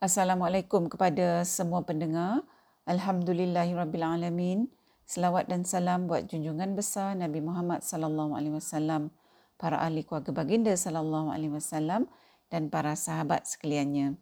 Assalamualaikum 0.00 0.88
kepada 0.88 1.44
semua 1.44 1.84
pendengar. 1.84 2.40
Alhamdulillahirabbilalamin. 2.88 4.72
Selawat 5.04 5.52
dan 5.52 5.68
salam 5.68 6.08
buat 6.08 6.24
junjungan 6.24 6.72
besar 6.72 7.12
Nabi 7.20 7.44
Muhammad 7.44 7.84
sallallahu 7.84 8.32
alaihi 8.32 8.56
wasallam, 8.56 9.12
para 9.60 9.76
ahli 9.76 10.00
keluarga 10.00 10.32
baginda 10.32 10.72
sallallahu 10.72 11.28
alaihi 11.28 11.52
wasallam 11.52 12.08
dan 12.48 12.72
para 12.72 12.96
sahabat 12.96 13.44
sekaliannya. 13.44 14.16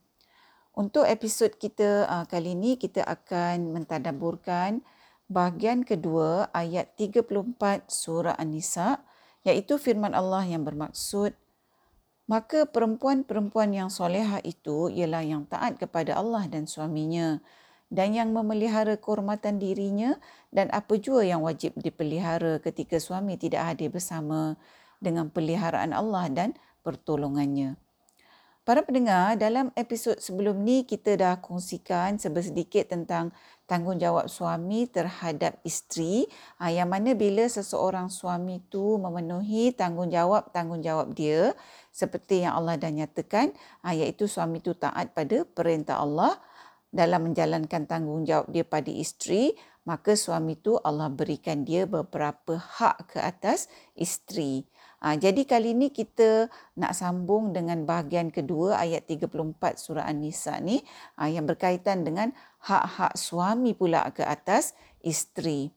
Untuk 0.74 1.06
episod 1.06 1.54
kita 1.54 2.10
uh, 2.10 2.26
kali 2.26 2.58
ini 2.58 2.74
kita 2.74 3.06
akan 3.06 3.70
mentadabburkan 3.78 4.82
bahagian 5.30 5.86
kedua 5.86 6.50
ayat 6.58 6.90
34 6.98 7.86
surah 7.86 8.34
An-Nisa 8.34 8.98
iaitu 9.46 9.78
firman 9.78 10.10
Allah 10.10 10.42
yang 10.42 10.66
bermaksud 10.66 11.38
maka 12.28 12.68
perempuan-perempuan 12.68 13.72
yang 13.72 13.88
soleha 13.88 14.38
itu 14.44 14.92
ialah 14.92 15.24
yang 15.24 15.48
taat 15.48 15.80
kepada 15.80 16.20
Allah 16.20 16.44
dan 16.46 16.68
suaminya 16.68 17.40
dan 17.88 18.12
yang 18.12 18.36
memelihara 18.36 19.00
kehormatan 19.00 19.56
dirinya 19.56 20.20
dan 20.52 20.68
apa 20.76 21.00
jua 21.00 21.24
yang 21.24 21.40
wajib 21.40 21.72
dipelihara 21.80 22.60
ketika 22.60 23.00
suami 23.00 23.40
tidak 23.40 23.64
hadir 23.72 23.88
bersama 23.88 24.60
dengan 25.00 25.32
peliharaan 25.32 25.96
Allah 25.96 26.28
dan 26.28 26.52
pertolongannya. 26.84 27.80
Para 28.68 28.84
pendengar, 28.84 29.40
dalam 29.40 29.72
episod 29.80 30.20
sebelum 30.20 30.60
ni 30.60 30.84
kita 30.84 31.16
dah 31.16 31.40
kongsikan 31.40 32.20
sedikit 32.20 32.92
tentang 32.92 33.32
tanggungjawab 33.64 34.28
suami 34.28 34.84
terhadap 34.84 35.56
isteri 35.64 36.28
ah, 36.60 36.68
yang 36.68 36.92
mana 36.92 37.16
bila 37.16 37.48
seseorang 37.48 38.12
suami 38.12 38.60
tu 38.68 39.00
memenuhi 39.00 39.72
tanggungjawab-tanggungjawab 39.72 41.16
dia 41.16 41.56
seperti 41.98 42.46
yang 42.46 42.54
Allah 42.62 42.78
dah 42.78 42.94
nyatakan 42.94 43.50
ah, 43.82 43.90
iaitu 43.90 44.30
suami 44.30 44.62
tu 44.62 44.78
taat 44.78 45.10
pada 45.18 45.42
perintah 45.42 45.98
Allah 45.98 46.38
dalam 46.94 47.26
menjalankan 47.26 47.90
tanggungjawab 47.90 48.46
dia 48.54 48.62
pada 48.62 48.88
isteri 48.94 49.58
maka 49.82 50.14
suami 50.14 50.54
tu 50.60 50.76
Allah 50.84 51.08
berikan 51.08 51.64
dia 51.64 51.88
beberapa 51.88 52.60
hak 52.60 53.16
ke 53.16 53.18
atas 53.24 53.72
isteri. 53.96 54.68
Ha, 55.00 55.16
jadi 55.16 55.48
kali 55.48 55.72
ini 55.72 55.88
kita 55.88 56.52
nak 56.76 56.92
sambung 56.92 57.56
dengan 57.56 57.88
bahagian 57.88 58.28
kedua 58.28 58.76
ayat 58.82 59.08
34 59.08 59.80
surah 59.80 60.04
An-Nisa 60.04 60.60
ni 60.60 60.84
ha, 61.16 61.30
yang 61.32 61.48
berkaitan 61.48 62.04
dengan 62.04 62.36
hak-hak 62.68 63.16
suami 63.16 63.72
pula 63.72 64.04
ke 64.12 64.26
atas 64.26 64.76
isteri. 65.00 65.72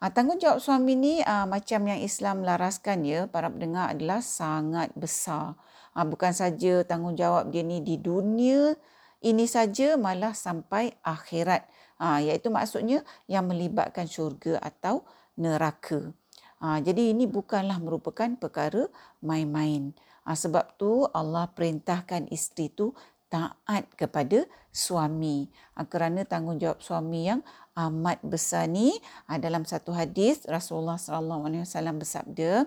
Ha, 0.00 0.08
tanggungjawab 0.08 0.64
suami 0.64 0.96
ni 0.96 1.20
ha, 1.20 1.44
macam 1.44 1.84
yang 1.84 2.00
Islam 2.00 2.40
laraskan 2.40 3.04
ya 3.04 3.28
para 3.28 3.52
pendengar 3.52 3.92
adalah 3.92 4.24
sangat 4.24 4.88
besar. 4.96 5.60
Ha, 5.92 6.08
bukan 6.08 6.32
saja 6.32 6.80
tanggungjawab 6.88 7.52
dia 7.52 7.60
ni 7.60 7.84
di 7.84 8.00
dunia 8.00 8.72
ini 9.20 9.44
saja 9.44 10.00
malah 10.00 10.32
sampai 10.32 10.96
akhirat. 11.04 11.68
Ha, 12.00 12.24
iaitu 12.24 12.48
maksudnya 12.48 13.04
yang 13.28 13.44
melibatkan 13.44 14.08
syurga 14.08 14.56
atau 14.64 15.04
neraka. 15.36 16.16
Ha, 16.64 16.80
jadi 16.80 17.12
ini 17.12 17.28
bukanlah 17.28 17.76
merupakan 17.76 18.32
perkara 18.40 18.88
main-main. 19.20 19.92
Ha, 20.24 20.32
sebab 20.32 20.80
tu 20.80 21.04
Allah 21.12 21.52
perintahkan 21.52 22.32
isteri 22.32 22.72
tu 22.72 22.96
taat 23.28 23.84
kepada 24.00 24.48
suami. 24.72 25.44
Ha, 25.76 25.84
kerana 25.84 26.24
tanggungjawab 26.24 26.80
suami 26.80 27.28
yang 27.28 27.44
amat 27.78 28.22
besar 28.26 28.66
ni 28.66 28.94
ha, 29.30 29.38
dalam 29.38 29.62
satu 29.62 29.94
hadis 29.94 30.42
Rasulullah 30.46 30.98
sallallahu 30.98 31.46
alaihi 31.46 31.62
wasallam 31.66 32.02
bersabda 32.02 32.66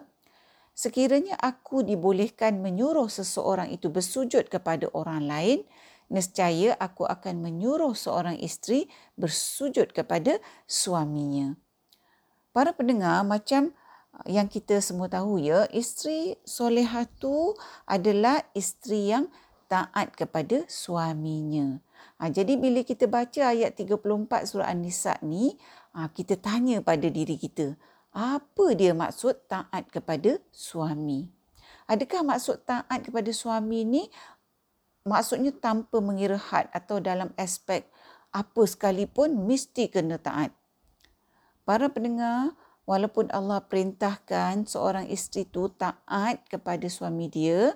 Sekiranya 0.74 1.38
aku 1.38 1.86
dibolehkan 1.86 2.58
menyuruh 2.58 3.06
seseorang 3.06 3.70
itu 3.70 3.94
bersujud 3.94 4.50
kepada 4.50 4.90
orang 4.98 5.30
lain, 5.30 5.60
nescaya 6.10 6.74
aku 6.82 7.06
akan 7.06 7.46
menyuruh 7.46 7.94
seorang 7.94 8.42
isteri 8.42 8.90
bersujud 9.14 9.94
kepada 9.94 10.42
suaminya. 10.66 11.54
Para 12.50 12.74
pendengar, 12.74 13.22
macam 13.22 13.70
yang 14.26 14.50
kita 14.50 14.82
semua 14.82 15.10
tahu 15.14 15.38
ya, 15.38 15.70
isteri 15.70 16.42
solehah 16.42 17.06
tu 17.22 17.54
adalah 17.86 18.42
isteri 18.58 19.14
yang 19.14 19.30
taat 19.74 20.14
kepada 20.14 20.70
suaminya. 20.70 21.82
Ha, 22.22 22.30
jadi 22.30 22.62
bila 22.62 22.86
kita 22.86 23.10
baca 23.10 23.50
ayat 23.50 23.74
34 23.74 24.46
surah 24.46 24.70
An-Nisa 24.70 25.18
ni, 25.26 25.58
ha, 25.98 26.14
kita 26.14 26.38
tanya 26.38 26.86
pada 26.86 27.10
diri 27.10 27.34
kita, 27.34 27.74
apa 28.14 28.66
dia 28.78 28.94
maksud 28.94 29.50
taat 29.50 29.90
kepada 29.90 30.38
suami? 30.54 31.26
Adakah 31.90 32.22
maksud 32.22 32.62
taat 32.70 33.02
kepada 33.02 33.34
suami 33.34 33.82
ni 33.82 34.06
maksudnya 35.10 35.50
tanpa 35.58 35.98
mengira 35.98 36.38
had 36.38 36.70
atau 36.70 37.02
dalam 37.02 37.34
aspek 37.34 37.90
apa 38.30 38.62
sekalipun 38.70 39.50
mesti 39.50 39.90
kena 39.90 40.22
taat? 40.22 40.54
Para 41.66 41.90
pendengar, 41.90 42.54
walaupun 42.86 43.34
Allah 43.34 43.66
perintahkan 43.66 44.70
seorang 44.70 45.10
isteri 45.10 45.50
tu 45.50 45.72
taat 45.74 46.46
kepada 46.46 46.86
suami 46.86 47.26
dia 47.26 47.74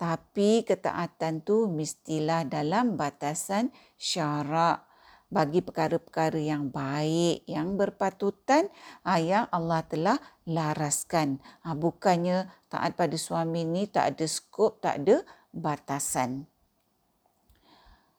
tapi 0.00 0.64
ketaatan 0.64 1.44
tu 1.44 1.68
mestilah 1.68 2.48
dalam 2.48 2.96
batasan 2.96 3.68
syarak. 4.00 4.88
Bagi 5.30 5.62
perkara-perkara 5.62 6.42
yang 6.42 6.74
baik 6.74 7.46
yang 7.46 7.78
berpatutan 7.78 8.66
ah, 9.06 9.20
yang 9.22 9.46
Allah 9.54 9.86
telah 9.86 10.18
laraskan. 10.42 11.38
Ah, 11.62 11.78
bukannya 11.78 12.50
taat 12.66 12.98
pada 12.98 13.14
suami 13.14 13.62
ni 13.62 13.86
tak 13.86 14.16
ada 14.16 14.26
skop 14.26 14.82
tak 14.82 15.06
ada 15.06 15.22
batasan. 15.54 16.50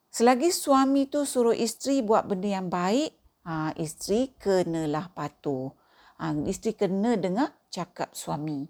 Selagi 0.07 0.55
suami 0.55 1.11
tu 1.11 1.27
suruh 1.27 1.57
isteri 1.57 1.99
buat 1.99 2.31
benda 2.31 2.47
yang 2.47 2.71
baik 2.71 3.11
ah, 3.43 3.75
isteri 3.75 4.31
kenalah 4.39 5.11
patuh. 5.11 5.73
Isteri 6.21 6.77
kena 6.77 7.17
dengar 7.17 7.51
cakap 7.73 8.13
suami. 8.15 8.69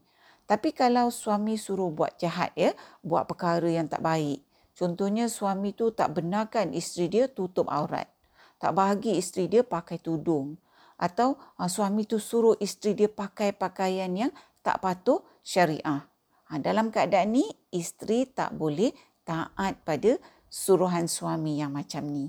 Tapi 0.52 0.76
kalau 0.76 1.08
suami 1.08 1.56
suruh 1.56 1.88
buat 1.88 2.20
jahat 2.20 2.52
ya, 2.60 2.76
buat 3.00 3.24
perkara 3.24 3.72
yang 3.72 3.88
tak 3.88 4.04
baik. 4.04 4.44
Contohnya 4.76 5.32
suami 5.32 5.72
tu 5.72 5.96
tak 5.96 6.20
benarkan 6.20 6.76
isteri 6.76 7.08
dia 7.08 7.32
tutup 7.32 7.72
aurat. 7.72 8.12
Tak 8.60 8.76
bagi 8.76 9.16
isteri 9.16 9.48
dia 9.48 9.64
pakai 9.64 10.04
tudung. 10.04 10.60
Atau 11.00 11.40
ha, 11.56 11.72
suami 11.72 12.04
tu 12.04 12.20
suruh 12.20 12.60
isteri 12.60 13.00
dia 13.00 13.08
pakai 13.08 13.56
pakaian 13.56 14.12
yang 14.12 14.36
tak 14.60 14.84
patuh 14.84 15.24
syariah. 15.40 16.04
Ha, 16.52 16.60
dalam 16.60 16.92
keadaan 16.92 17.32
ni, 17.32 17.48
isteri 17.72 18.28
tak 18.28 18.52
boleh 18.52 18.92
taat 19.24 19.80
pada 19.88 20.20
suruhan 20.52 21.08
suami 21.08 21.64
yang 21.64 21.72
macam 21.72 22.04
ni. 22.04 22.28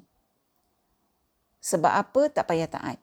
Sebab 1.59 1.91
apa 1.91 2.31
tak 2.31 2.55
payah 2.55 2.71
taat? 2.71 3.03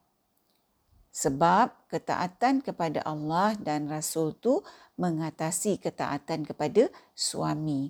Sebab 1.10 1.90
ketaatan 1.90 2.62
kepada 2.62 3.02
Allah 3.02 3.58
dan 3.58 3.90
Rasul 3.90 4.38
tu 4.38 4.62
mengatasi 5.02 5.82
ketaatan 5.82 6.46
kepada 6.46 6.88
suami. 7.18 7.90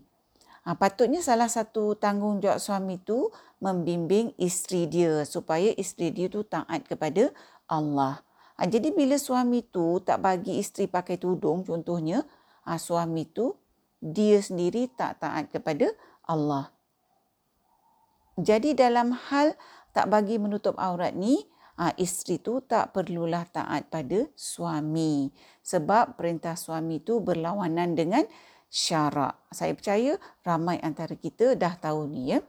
Ha, 0.64 0.76
patutnya 0.76 1.20
salah 1.24 1.48
satu 1.48 1.96
tanggungjawab 1.98 2.60
suami 2.62 3.00
tu 3.02 3.32
membimbing 3.60 4.36
isteri 4.40 4.88
dia 4.88 5.24
supaya 5.24 5.72
isteri 5.76 6.12
dia 6.12 6.28
tu 6.32 6.46
taat 6.46 6.86
kepada 6.88 7.32
Allah. 7.68 8.24
Ha, 8.60 8.68
jadi 8.68 8.92
bila 8.92 9.16
suami 9.16 9.64
tu 9.64 10.00
tak 10.04 10.24
bagi 10.24 10.60
isteri 10.60 10.88
pakai 10.88 11.20
tudung 11.20 11.64
contohnya, 11.64 12.24
ha, 12.68 12.76
suami 12.76 13.28
tu 13.28 13.56
dia 14.00 14.40
sendiri 14.40 14.88
tak 14.96 15.20
taat 15.20 15.52
kepada 15.52 15.92
Allah. 16.24 16.72
Jadi 18.40 18.72
dalam 18.72 19.12
hal 19.12 19.56
tak 19.92 20.08
bagi 20.08 20.40
menutup 20.40 20.80
aurat 20.80 21.12
ni, 21.12 21.44
ha, 21.80 21.96
isteri 21.96 22.44
tu 22.44 22.60
tak 22.60 22.92
perlulah 22.92 23.48
taat 23.48 23.88
pada 23.88 24.28
suami 24.36 25.32
sebab 25.64 26.20
perintah 26.20 26.60
suami 26.60 27.00
tu 27.00 27.24
berlawanan 27.24 27.96
dengan 27.96 28.28
syarak. 28.68 29.40
Saya 29.50 29.72
percaya 29.74 30.20
ramai 30.44 30.78
antara 30.84 31.16
kita 31.16 31.56
dah 31.56 31.80
tahu 31.80 32.06
ni 32.12 32.36
ya. 32.36 32.44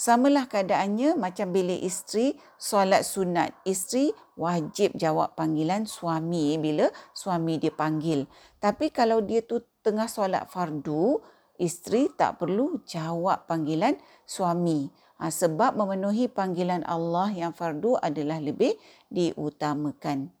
Samalah 0.00 0.48
keadaannya 0.48 1.20
macam 1.20 1.52
bila 1.52 1.76
isteri 1.76 2.32
solat 2.56 3.04
sunat. 3.04 3.52
Isteri 3.68 4.08
wajib 4.40 4.96
jawab 4.96 5.36
panggilan 5.36 5.84
suami 5.84 6.56
bila 6.56 6.88
suami 7.12 7.60
dia 7.60 7.68
panggil. 7.68 8.24
Tapi 8.56 8.88
kalau 8.88 9.20
dia 9.20 9.44
tu 9.44 9.60
tengah 9.84 10.08
solat 10.08 10.48
fardu, 10.48 11.20
isteri 11.60 12.08
tak 12.16 12.40
perlu 12.40 12.80
jawab 12.88 13.44
panggilan 13.44 14.00
suami. 14.24 14.88
Ha, 15.20 15.28
sebab 15.28 15.76
memenuhi 15.76 16.32
panggilan 16.32 16.80
Allah 16.88 17.28
yang 17.28 17.52
fardu 17.52 18.00
adalah 18.00 18.40
lebih 18.40 18.72
diutamakan. 19.12 20.32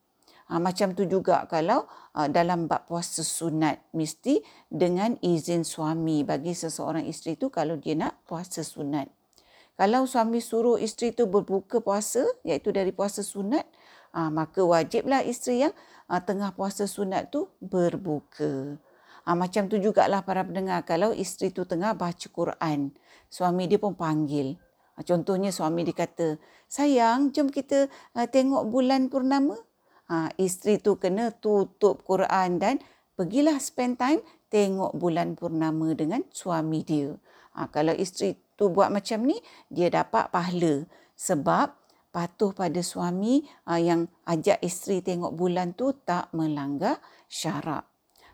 Ha, 0.48 0.56
macam 0.56 0.96
tu 0.96 1.04
juga 1.04 1.44
kalau 1.52 1.84
uh, 2.16 2.28
dalam 2.32 2.64
bab 2.64 2.88
puasa 2.88 3.20
sunat 3.20 3.76
mesti 3.92 4.40
dengan 4.72 5.20
izin 5.20 5.68
suami 5.68 6.24
bagi 6.24 6.56
seseorang 6.56 7.04
isteri 7.04 7.36
tu 7.36 7.52
kalau 7.52 7.76
dia 7.76 7.92
nak 7.92 8.24
puasa 8.24 8.64
sunat. 8.64 9.12
Kalau 9.76 10.08
suami 10.08 10.40
suruh 10.40 10.80
isteri 10.80 11.12
tu 11.12 11.28
berbuka 11.28 11.84
puasa 11.84 12.24
iaitu 12.42 12.72
dari 12.72 12.88
puasa 12.88 13.20
sunat, 13.20 13.68
uh, 14.16 14.32
maka 14.32 14.64
wajiblah 14.64 15.20
isteri 15.28 15.68
yang 15.68 15.74
uh, 16.08 16.24
tengah 16.24 16.56
puasa 16.56 16.88
sunat 16.88 17.28
tu 17.28 17.52
berbuka. 17.60 18.80
Ha, 19.28 19.36
macam 19.36 19.68
tu 19.68 19.76
jugalah 19.76 20.24
para 20.24 20.40
pendengar 20.40 20.88
kalau 20.88 21.12
isteri 21.12 21.52
tu 21.52 21.68
tengah 21.68 21.92
baca 21.92 22.26
Quran. 22.32 22.96
Suami 23.28 23.68
dia 23.68 23.76
pun 23.76 23.92
panggil. 23.92 24.56
Ha, 25.00 25.08
contohnya 25.08 25.48
suami 25.48 25.80
dia 25.88 25.96
kata, 25.96 26.36
sayang 26.68 27.32
jom 27.32 27.48
kita 27.48 27.88
uh, 28.12 28.28
tengok 28.28 28.68
bulan 28.68 29.08
purnama. 29.08 29.56
Ha, 30.12 30.28
isteri 30.36 30.76
tu 30.76 31.00
kena 31.00 31.32
tutup 31.32 32.04
Quran 32.04 32.60
dan 32.60 32.84
pergilah 33.16 33.56
spend 33.56 33.96
time 33.96 34.20
tengok 34.52 34.92
bulan 34.92 35.40
purnama 35.40 35.96
dengan 35.96 36.20
suami 36.28 36.84
dia. 36.84 37.16
Ha, 37.56 37.72
kalau 37.72 37.96
isteri 37.96 38.36
tu 38.60 38.68
buat 38.68 38.92
macam 38.92 39.24
ni, 39.24 39.40
dia 39.72 39.88
dapat 39.88 40.28
pahala. 40.28 40.84
Sebab 41.16 41.72
patuh 42.12 42.52
pada 42.52 42.84
suami 42.84 43.40
uh, 43.72 43.80
yang 43.80 44.04
ajak 44.28 44.60
isteri 44.60 45.00
tengok 45.00 45.32
bulan 45.32 45.72
tu 45.72 45.96
tak 46.04 46.28
melanggar 46.36 47.00
syarak. 47.24 47.89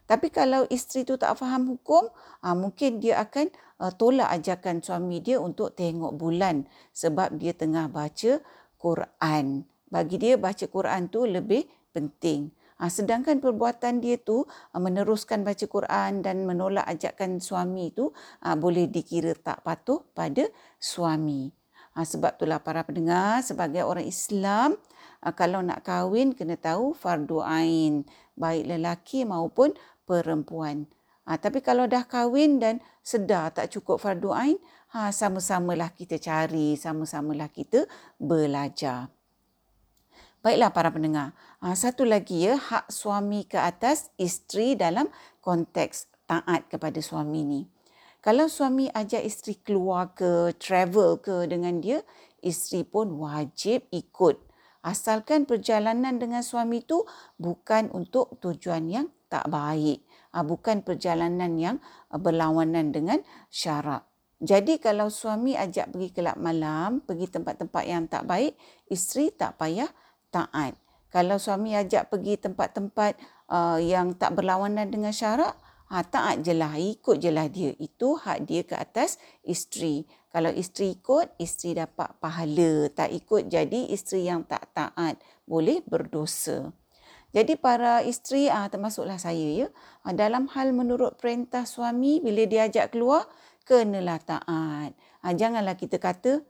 Tapi 0.07 0.31
kalau 0.31 0.65
isteri 0.71 1.03
tu 1.03 1.19
tak 1.19 1.35
faham 1.35 1.67
hukum, 1.67 2.07
uh, 2.47 2.55
mungkin 2.55 3.03
dia 3.03 3.19
akan 3.27 3.51
uh, 3.83 3.91
tolak 3.91 4.31
ajakan 4.31 4.79
suami 4.79 5.19
dia 5.19 5.43
untuk 5.43 5.75
tengok 5.75 6.15
bulan 6.15 6.65
sebab 6.95 7.35
dia 7.37 7.51
tengah 7.53 7.91
baca 7.91 8.39
Quran. 8.79 9.67
Bagi 9.91 10.17
dia 10.19 10.35
baca 10.39 10.65
Quran 10.67 11.11
tu 11.11 11.27
lebih 11.27 11.67
penting. 11.91 12.55
Ha, 12.77 12.93
sedangkan 12.93 13.41
perbuatan 13.41 14.05
dia 14.05 14.21
tu 14.21 14.45
ha, 14.45 14.77
meneruskan 14.77 15.41
baca 15.41 15.65
Quran 15.65 16.21
dan 16.21 16.45
menolak 16.45 16.85
ajakan 16.85 17.41
suami 17.41 17.89
tu 17.89 18.13
ha, 18.45 18.53
boleh 18.53 18.85
dikira 18.85 19.33
tak 19.33 19.65
patuh 19.65 20.05
pada 20.13 20.45
suami. 20.77 21.49
Ha, 21.97 22.05
sebab 22.05 22.37
itulah 22.37 22.61
para 22.61 22.85
pendengar 22.85 23.41
sebagai 23.41 23.81
orang 23.81 24.05
Islam 24.05 24.77
ha, 25.25 25.33
kalau 25.33 25.65
nak 25.65 25.89
kahwin 25.89 26.37
kena 26.37 26.61
tahu 26.61 26.93
fardu 26.93 27.41
ain 27.41 28.05
baik 28.37 28.69
lelaki 28.69 29.25
maupun 29.25 29.73
perempuan. 30.07 30.87
Ha, 31.27 31.43
tapi 31.43 31.59
kalau 31.59 31.91
dah 31.91 32.07
kahwin 32.07 32.63
dan 32.63 32.79
sedar 33.03 33.51
tak 33.51 33.75
cukup 33.75 33.99
fardu 33.99 34.31
ain, 34.31 34.57
ha, 34.95 35.11
sama-samalah 35.11 35.91
kita 35.91 36.23
cari, 36.23 36.79
sama-samalah 36.79 37.51
kita 37.51 37.91
belajar. 38.15 39.11
Baiklah 40.47 40.71
para 40.71 40.95
pendengar. 40.95 41.35
Ha, 41.59 41.75
satu 41.75 42.07
lagi 42.07 42.47
ya, 42.47 42.55
hak 42.55 42.87
suami 42.95 43.43
ke 43.51 43.59
atas 43.59 44.15
isteri 44.15 44.79
dalam 44.79 45.11
konteks 45.43 46.07
taat 46.31 46.71
kepada 46.71 47.03
suami 47.03 47.43
ni. 47.43 47.61
Kalau 48.23 48.47
suami 48.47 48.87
ajak 48.91 49.23
isteri 49.27 49.59
keluar 49.59 50.15
ke 50.15 50.55
travel 50.63 51.19
ke 51.19 51.51
dengan 51.51 51.83
dia, 51.83 52.07
isteri 52.43 52.87
pun 52.87 53.19
wajib 53.19 53.87
ikut. 53.91 54.39
Asalkan 54.87 55.51
perjalanan 55.51 56.23
dengan 56.23 56.47
suami 56.47 56.79
tu 56.87 57.03
bukan 57.43 57.91
untuk 57.91 58.39
tujuan 58.39 58.87
yang 58.87 59.07
tak 59.27 59.51
baik. 59.51 60.03
Ah, 60.33 60.45
bukan 60.45 60.85
perjalanan 60.85 61.57
yang 61.57 61.77
ah, 62.13 62.21
berlawanan 62.21 62.93
dengan 62.93 63.21
syarak. 63.49 64.07
Jadi 64.37 64.77
kalau 64.77 65.09
suami 65.09 65.57
ajak 65.57 65.97
pergi 65.97 66.13
kelab 66.13 66.37
malam, 66.37 67.01
pergi 67.01 67.33
tempat-tempat 67.33 67.85
yang 67.89 68.05
tak 68.05 68.29
baik, 68.29 68.53
isteri 68.93 69.33
tak 69.33 69.57
payah 69.57 69.89
taat. 70.29 70.77
Kalau 71.09 71.41
suami 71.41 71.73
ajak 71.73 72.13
pergi 72.13 72.37
tempat-tempat 72.37 73.17
uh, 73.49 73.81
yang 73.81 74.13
tak 74.13 74.37
berlawanan 74.37 74.93
dengan 74.93 75.09
syarak, 75.09 75.57
Ha, 75.87 76.03
taat 76.03 76.43
je 76.43 76.51
lah, 76.51 76.75
ikut 76.75 77.23
je 77.23 77.31
lah 77.31 77.47
dia. 77.47 77.71
Itu 77.79 78.19
hak 78.19 78.51
dia 78.51 78.67
ke 78.67 78.75
atas 78.75 79.23
isteri. 79.47 80.03
Kalau 80.35 80.51
isteri 80.51 80.99
ikut, 80.99 81.39
isteri 81.39 81.79
dapat 81.79 82.11
pahala. 82.19 82.91
Tak 82.91 83.15
ikut, 83.15 83.47
jadi 83.47 83.95
isteri 83.95 84.27
yang 84.27 84.43
tak 84.51 84.67
taat 84.75 85.23
boleh 85.47 85.87
berdosa. 85.87 86.75
Jadi 87.37 87.61
para 87.61 88.01
isteri, 88.01 88.49
ah, 88.49 88.65
termasuklah 88.73 89.21
saya 89.21 89.69
ya, 89.69 89.69
ah, 90.09 90.17
dalam 90.17 90.49
hal 90.57 90.73
menurut 90.73 91.21
perintah 91.21 91.69
suami, 91.69 92.25
bila 92.25 92.49
dia 92.49 92.65
ajak 92.65 92.97
keluar, 92.97 93.29
kenalah 93.69 94.17
taat. 94.25 94.97
Ah, 95.21 95.33
janganlah 95.37 95.77
kita 95.77 96.01
kata, 96.01 96.41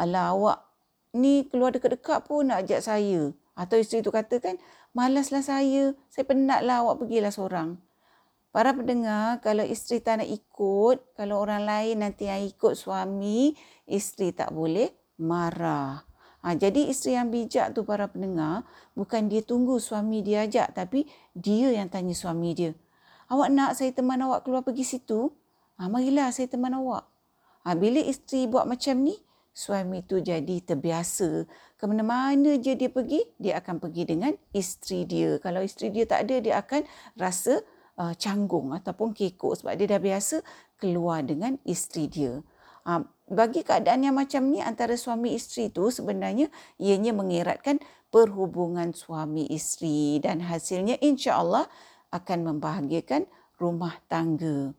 alah 0.00 0.32
awak 0.32 0.64
ni 1.12 1.44
keluar 1.44 1.76
dekat-dekat 1.76 2.24
pun 2.24 2.48
nak 2.48 2.64
ajak 2.64 2.80
saya. 2.80 3.36
Atau 3.52 3.76
isteri 3.76 4.00
tu 4.00 4.08
katakan, 4.08 4.56
malaslah 4.96 5.44
saya, 5.44 5.92
saya 6.08 6.24
penatlah 6.24 6.88
awak 6.88 7.04
pergilah 7.04 7.28
seorang. 7.28 7.76
Para 8.48 8.72
pendengar, 8.72 9.44
kalau 9.44 9.62
isteri 9.62 10.00
tak 10.00 10.24
nak 10.24 10.30
ikut, 10.32 11.20
kalau 11.20 11.44
orang 11.44 11.68
lain 11.68 12.00
nanti 12.00 12.32
yang 12.32 12.40
ikut 12.48 12.80
suami, 12.80 13.52
isteri 13.84 14.32
tak 14.32 14.56
boleh 14.56 14.88
marah. 15.20 16.09
Ha, 16.40 16.56
jadi 16.56 16.88
isteri 16.88 17.20
yang 17.20 17.28
bijak 17.28 17.76
tu 17.76 17.84
para 17.84 18.08
pendengar, 18.08 18.64
bukan 18.96 19.28
dia 19.28 19.44
tunggu 19.44 19.76
suami 19.76 20.24
dia 20.24 20.48
ajak, 20.48 20.72
tapi 20.72 21.04
dia 21.36 21.68
yang 21.68 21.92
tanya 21.92 22.16
suami 22.16 22.56
dia. 22.56 22.72
Awak 23.28 23.48
nak 23.52 23.70
saya 23.76 23.92
teman 23.92 24.18
awak 24.24 24.48
keluar 24.48 24.64
pergi 24.64 24.96
situ? 24.96 25.28
Ha, 25.76 25.86
marilah 25.86 26.32
saya 26.32 26.48
teman 26.48 26.72
awak. 26.72 27.04
Ha, 27.68 27.76
bila 27.76 28.00
isteri 28.00 28.48
buat 28.48 28.64
macam 28.64 29.04
ni, 29.04 29.20
suami 29.52 30.00
tu 30.06 30.16
jadi 30.18 30.64
terbiasa. 30.64 31.44
Ke 31.76 31.84
mana-mana 31.84 32.56
je 32.56 32.72
dia 32.72 32.88
pergi, 32.88 33.20
dia 33.36 33.60
akan 33.60 33.76
pergi 33.76 34.02
dengan 34.08 34.32
isteri 34.56 35.04
dia. 35.04 35.36
Kalau 35.44 35.60
isteri 35.60 35.92
dia 35.92 36.08
tak 36.08 36.24
ada, 36.24 36.36
dia 36.40 36.54
akan 36.56 36.82
rasa 37.20 37.60
uh, 38.00 38.16
canggung 38.16 38.72
ataupun 38.72 39.12
kekok 39.12 39.60
sebab 39.60 39.76
dia 39.76 39.86
dah 39.92 40.00
biasa 40.00 40.40
keluar 40.80 41.20
dengan 41.20 41.60
isteri 41.68 42.08
dia. 42.08 42.40
Uh, 42.86 43.04
bagi 43.30 43.62
keadaan 43.62 44.02
yang 44.02 44.16
macam 44.16 44.48
ni 44.50 44.58
antara 44.58 44.98
suami 44.98 45.36
isteri 45.36 45.70
tu 45.70 45.92
sebenarnya 45.92 46.50
ianya 46.80 47.14
mengeratkan 47.14 47.78
perhubungan 48.10 48.90
suami 48.90 49.46
isteri 49.52 50.18
dan 50.18 50.42
hasilnya 50.42 50.98
insya-Allah 50.98 51.68
akan 52.10 52.38
membahagiakan 52.50 53.28
rumah 53.60 53.94
tangga. 54.10 54.74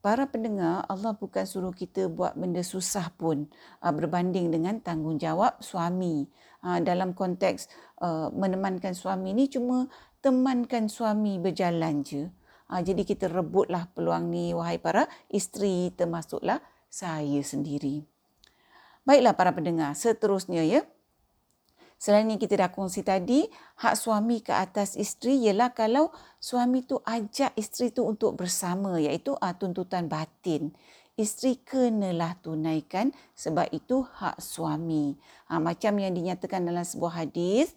Para 0.00 0.24
pendengar, 0.28 0.88
Allah 0.88 1.12
bukan 1.12 1.44
suruh 1.44 1.76
kita 1.76 2.08
buat 2.08 2.32
benda 2.32 2.64
susah 2.64 3.12
pun 3.16 3.48
uh, 3.84 3.92
berbanding 3.92 4.48
dengan 4.52 4.80
tanggungjawab 4.80 5.60
suami. 5.60 6.28
Uh, 6.60 6.76
dalam 6.84 7.16
konteks 7.16 7.72
menemankan 8.36 8.92
suami 8.92 9.32
ni 9.32 9.48
cuma 9.48 9.88
temankan 10.20 10.88
suami 10.88 11.40
berjalan 11.40 12.04
je. 12.04 12.28
Ha, 12.70 12.86
jadi 12.86 13.02
kita 13.02 13.26
rebutlah 13.26 13.90
peluang 13.92 14.30
ni 14.30 14.54
wahai 14.54 14.78
para 14.78 15.10
isteri 15.26 15.90
termasuklah 15.90 16.62
saya 16.90 17.40
sendiri. 17.46 18.02
Baiklah 19.06 19.38
para 19.38 19.54
pendengar, 19.54 19.96
seterusnya 19.96 20.66
ya. 20.66 20.82
Selain 22.00 22.24
yang 22.24 22.40
kita 22.40 22.56
dah 22.56 22.72
kongsi 22.72 23.04
tadi, 23.04 23.44
hak 23.80 23.92
suami 23.92 24.40
ke 24.40 24.56
atas 24.56 24.96
isteri 24.96 25.36
ialah 25.44 25.76
kalau 25.76 26.08
suami 26.40 26.80
tu 26.84 26.96
ajak 27.04 27.52
isteri 27.60 27.92
tu 27.92 28.08
untuk 28.08 28.40
bersama 28.40 28.96
iaitu 28.96 29.36
uh, 29.36 29.54
tuntutan 29.56 30.08
batin. 30.08 30.72
Isteri 31.20 31.60
kenalah 31.60 32.40
tunaikan 32.40 33.12
sebab 33.36 33.68
itu 33.76 34.00
hak 34.00 34.40
suami. 34.40 35.12
Ha, 35.52 35.60
macam 35.60 36.00
yang 36.00 36.16
dinyatakan 36.16 36.64
dalam 36.64 36.80
sebuah 36.80 37.28
hadis, 37.28 37.76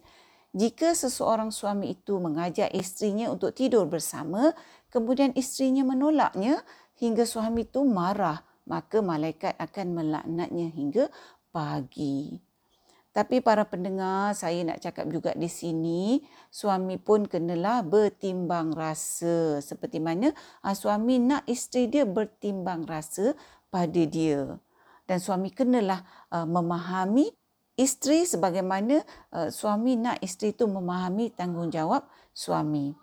jika 0.56 0.96
seseorang 0.96 1.52
suami 1.52 1.92
itu 1.92 2.16
mengajak 2.16 2.72
isterinya 2.72 3.28
untuk 3.28 3.52
tidur 3.52 3.84
bersama, 3.84 4.56
kemudian 4.88 5.36
isterinya 5.36 5.84
menolaknya 5.84 6.64
hingga 6.96 7.28
suami 7.28 7.68
itu 7.68 7.84
marah, 7.84 8.40
maka 8.64 9.04
malaikat 9.04 9.56
akan 9.60 9.86
melaknatnya 9.96 10.68
hingga 10.72 11.04
pagi. 11.52 12.40
Tapi 13.14 13.38
para 13.38 13.62
pendengar, 13.62 14.34
saya 14.34 14.66
nak 14.66 14.82
cakap 14.82 15.06
juga 15.06 15.30
di 15.38 15.46
sini, 15.46 16.18
suami 16.50 16.98
pun 16.98 17.30
kenalah 17.30 17.86
bertimbang 17.86 18.74
rasa. 18.74 19.62
Seperti 19.62 20.02
mana 20.02 20.34
ah, 20.66 20.74
suami 20.74 21.22
nak 21.22 21.46
isteri 21.46 21.86
dia 21.86 22.02
bertimbang 22.02 22.82
rasa 22.90 23.38
pada 23.70 24.02
dia. 24.02 24.58
Dan 25.06 25.22
suami 25.22 25.54
kenalah 25.54 26.02
uh, 26.34 26.48
memahami 26.48 27.30
isteri 27.78 28.26
sebagaimana 28.26 29.04
uh, 29.30 29.46
suami 29.52 29.94
nak 29.94 30.18
isteri 30.18 30.50
itu 30.50 30.64
memahami 30.66 31.30
tanggungjawab 31.38 32.02
suami. 32.34 32.98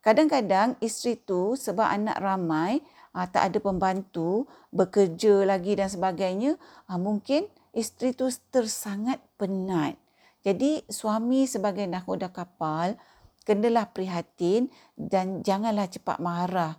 Kadang-kadang 0.00 0.80
isteri 0.80 1.18
tu 1.18 1.58
sebab 1.58 1.84
anak 1.84 2.16
ramai, 2.22 2.80
uh, 3.14 3.26
tak 3.28 3.52
ada 3.52 3.58
pembantu, 3.58 4.46
bekerja 4.74 5.46
lagi 5.46 5.78
dan 5.78 5.88
sebagainya, 5.90 6.58
uh, 6.90 6.98
mungkin 7.00 7.46
isteri 7.74 8.14
tu 8.14 8.30
tersangat 8.50 9.22
penat. 9.38 9.96
Jadi 10.40 10.82
suami 10.88 11.44
sebagai 11.44 11.84
nahkoda 11.84 12.32
kapal, 12.32 12.96
kenalah 13.44 13.88
prihatin 13.92 14.72
dan 14.96 15.44
janganlah 15.44 15.88
cepat 15.88 16.16
marah 16.22 16.76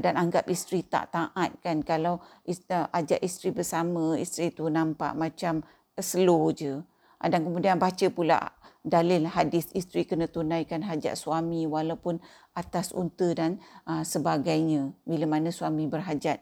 dan 0.00 0.16
anggap 0.16 0.48
isteri 0.48 0.82
tak 0.82 1.12
taat 1.12 1.52
kan 1.60 1.84
kalau 1.84 2.18
ajak 2.96 3.20
isteri 3.20 3.52
bersama 3.52 4.16
isteri 4.16 4.50
tu 4.50 4.66
nampak 4.66 5.12
macam 5.14 5.62
slow 5.94 6.50
je 6.50 6.80
dan 7.20 7.44
kemudian 7.44 7.76
baca 7.76 8.06
pula 8.10 8.40
dalil 8.86 9.26
hadis 9.26 9.66
isteri 9.74 10.06
kena 10.06 10.30
tunaikan 10.30 10.86
hajat 10.86 11.18
suami 11.18 11.66
walaupun 11.66 12.22
atas 12.54 12.94
unta 12.94 13.34
dan 13.34 13.58
uh, 13.82 14.06
sebagainya 14.06 14.94
bila 15.02 15.26
mana 15.26 15.50
suami 15.50 15.90
berhajat. 15.90 16.38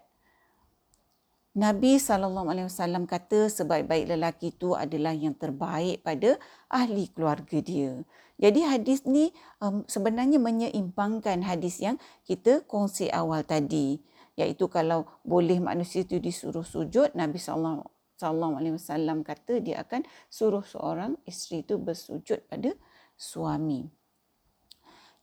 Nabi 1.54 2.02
SAW 2.02 3.06
kata 3.06 3.46
sebaik-baik 3.46 4.10
lelaki 4.10 4.50
itu 4.52 4.74
adalah 4.74 5.14
yang 5.14 5.38
terbaik 5.38 6.02
pada 6.02 6.34
ahli 6.66 7.08
keluarga 7.14 7.62
dia. 7.62 8.02
Jadi 8.42 8.66
hadis 8.66 9.06
ni 9.06 9.30
um, 9.62 9.86
sebenarnya 9.86 10.42
menyeimbangkan 10.42 11.46
hadis 11.46 11.78
yang 11.78 11.96
kita 12.26 12.66
kongsi 12.66 13.06
awal 13.08 13.46
tadi. 13.46 14.02
Iaitu 14.34 14.66
kalau 14.66 15.06
boleh 15.22 15.62
manusia 15.62 16.02
itu 16.02 16.18
disuruh 16.18 16.66
sujud, 16.66 17.14
Nabi 17.14 17.38
SAW 18.16 19.22
kata 19.26 19.58
dia 19.60 19.82
akan 19.82 20.06
suruh 20.30 20.62
seorang 20.62 21.18
isteri 21.26 21.66
itu 21.66 21.78
bersujud 21.78 22.42
pada 22.46 22.70
suami. 23.14 23.86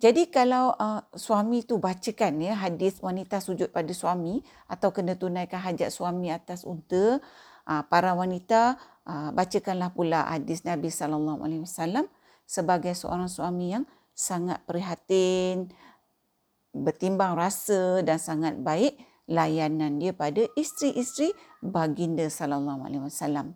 Jadi 0.01 0.33
kalau 0.33 0.73
uh, 0.81 1.05
suami 1.13 1.61
tu 1.61 1.77
bacakan 1.77 2.41
ya 2.41 2.57
hadis 2.57 2.97
wanita 3.05 3.37
sujud 3.37 3.69
pada 3.69 3.93
suami 3.93 4.41
atau 4.65 4.89
kena 4.89 5.13
tunaikan 5.13 5.61
hajat 5.61 5.93
suami 5.93 6.33
atas 6.33 6.65
unta, 6.65 7.21
uh, 7.69 7.83
para 7.85 8.17
wanita 8.17 8.81
uh, 9.05 9.29
bacakanlah 9.29 9.93
pula 9.93 10.25
hadis 10.25 10.65
Nabi 10.65 10.89
sallallahu 10.89 11.45
alaihi 11.45 11.61
wasallam 11.61 12.09
sebagai 12.49 12.97
seorang 12.97 13.29
suami 13.29 13.77
yang 13.77 13.85
sangat 14.17 14.57
prihatin, 14.65 15.69
bertimbang 16.73 17.37
rasa 17.37 18.01
dan 18.01 18.17
sangat 18.17 18.57
baik 18.57 18.97
layanan 19.31 19.95
dia 19.95 20.11
pada 20.11 20.43
isteri-isteri 20.59 21.31
baginda 21.63 22.27
sallallahu 22.27 22.83
alaihi 22.83 23.07
wasallam. 23.07 23.55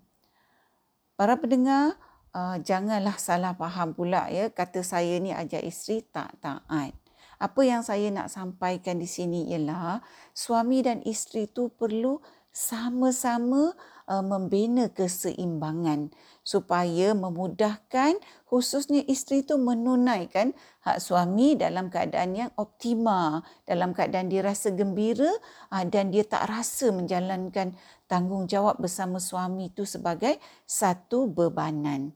Para 1.20 1.36
pendengar, 1.36 2.00
uh, 2.32 2.56
janganlah 2.64 3.20
salah 3.20 3.52
faham 3.60 3.92
pula 3.92 4.32
ya 4.32 4.48
kata 4.52 4.84
saya 4.84 5.20
ni 5.20 5.36
ajar 5.36 5.60
isteri 5.64 6.04
tak 6.08 6.40
taat. 6.40 6.96
Apa 7.36 7.68
yang 7.68 7.84
saya 7.84 8.08
nak 8.16 8.32
sampaikan 8.32 8.96
di 8.96 9.08
sini 9.08 9.52
ialah 9.52 10.00
suami 10.32 10.80
dan 10.80 11.04
isteri 11.04 11.52
tu 11.52 11.68
perlu 11.68 12.24
sama-sama 12.56 13.76
uh, 14.10 14.24
membina 14.24 14.90
keseimbangan 14.90 16.14
supaya 16.46 17.18
memudahkan 17.18 18.18
khususnya 18.46 19.02
isteri 19.10 19.42
itu 19.42 19.58
menunaikan 19.58 20.54
hak 20.86 21.02
suami 21.02 21.58
dalam 21.58 21.90
keadaan 21.90 22.38
yang 22.38 22.52
optimal, 22.56 23.42
dalam 23.66 23.98
keadaan 23.98 24.30
dia 24.30 24.46
rasa 24.46 24.70
gembira 24.70 25.30
uh, 25.74 25.86
dan 25.90 26.14
dia 26.14 26.22
tak 26.26 26.46
rasa 26.46 26.94
menjalankan 26.94 27.74
tanggungjawab 28.06 28.78
bersama 28.78 29.18
suami 29.18 29.74
itu 29.74 29.84
sebagai 29.84 30.38
satu 30.70 31.26
bebanan. 31.26 32.14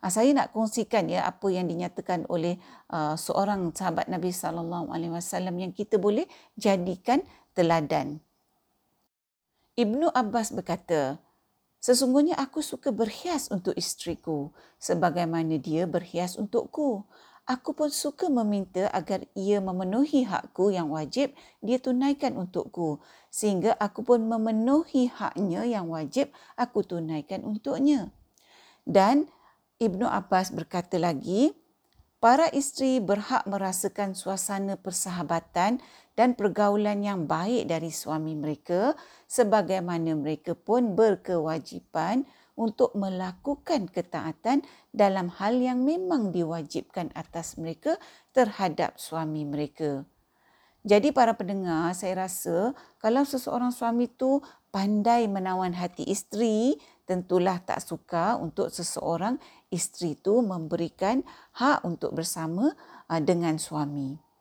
Uh, 0.00 0.10
saya 0.10 0.32
nak 0.32 0.50
kongsikan 0.50 1.12
ya 1.12 1.28
apa 1.28 1.46
yang 1.52 1.68
dinyatakan 1.68 2.24
oleh 2.32 2.56
uh, 2.90 3.14
seorang 3.14 3.70
sahabat 3.76 4.08
Nabi 4.08 4.32
sallallahu 4.32 4.90
alaihi 4.90 5.12
wasallam 5.12 5.60
yang 5.60 5.70
kita 5.76 6.00
boleh 6.00 6.24
jadikan 6.56 7.20
teladan. 7.52 8.18
Ibnu 9.72 10.12
Abbas 10.12 10.52
berkata, 10.52 11.16
Sesungguhnya 11.82 12.38
aku 12.38 12.62
suka 12.62 12.94
berhias 12.94 13.50
untuk 13.50 13.74
isteriku 13.74 14.54
sebagaimana 14.78 15.58
dia 15.58 15.82
berhias 15.88 16.38
untukku. 16.38 17.02
Aku 17.42 17.74
pun 17.74 17.90
suka 17.90 18.30
meminta 18.30 18.86
agar 18.94 19.26
ia 19.34 19.58
memenuhi 19.58 20.22
hakku 20.22 20.70
yang 20.70 20.94
wajib 20.94 21.34
dia 21.58 21.82
tunaikan 21.82 22.38
untukku 22.38 23.02
sehingga 23.34 23.74
aku 23.82 24.06
pun 24.06 24.22
memenuhi 24.30 25.10
haknya 25.10 25.66
yang 25.66 25.90
wajib 25.90 26.30
aku 26.54 26.86
tunaikan 26.86 27.42
untuknya. 27.42 28.14
Dan 28.86 29.26
Ibnu 29.82 30.06
Abbas 30.06 30.54
berkata 30.54 31.02
lagi, 31.02 31.50
para 32.22 32.46
isteri 32.54 33.02
berhak 33.02 33.42
merasakan 33.50 34.14
suasana 34.14 34.78
persahabatan 34.78 35.82
dan 36.12 36.36
pergaulan 36.36 37.00
yang 37.00 37.24
baik 37.24 37.68
dari 37.68 37.88
suami 37.88 38.36
mereka 38.36 38.92
sebagaimana 39.28 40.12
mereka 40.12 40.52
pun 40.52 40.92
berkewajipan 40.92 42.28
untuk 42.52 42.92
melakukan 42.92 43.88
ketaatan 43.88 44.60
dalam 44.92 45.32
hal 45.40 45.56
yang 45.56 45.88
memang 45.88 46.30
diwajibkan 46.36 47.08
atas 47.16 47.56
mereka 47.56 47.96
terhadap 48.36 49.00
suami 49.00 49.48
mereka. 49.48 50.04
Jadi 50.82 51.14
para 51.14 51.38
pendengar, 51.38 51.94
saya 51.94 52.26
rasa 52.26 52.74
kalau 52.98 53.22
seseorang 53.22 53.70
suami 53.70 54.10
itu 54.10 54.42
pandai 54.74 55.30
menawan 55.30 55.70
hati 55.78 56.02
isteri, 56.10 56.74
tentulah 57.06 57.62
tak 57.62 57.78
suka 57.78 58.34
untuk 58.34 58.66
seseorang 58.68 59.38
isteri 59.70 60.18
itu 60.18 60.42
memberikan 60.42 61.22
hak 61.54 61.86
untuk 61.86 62.12
bersama 62.18 62.74
uh, 63.06 63.22
dengan 63.22 63.62
suami. 63.62 64.31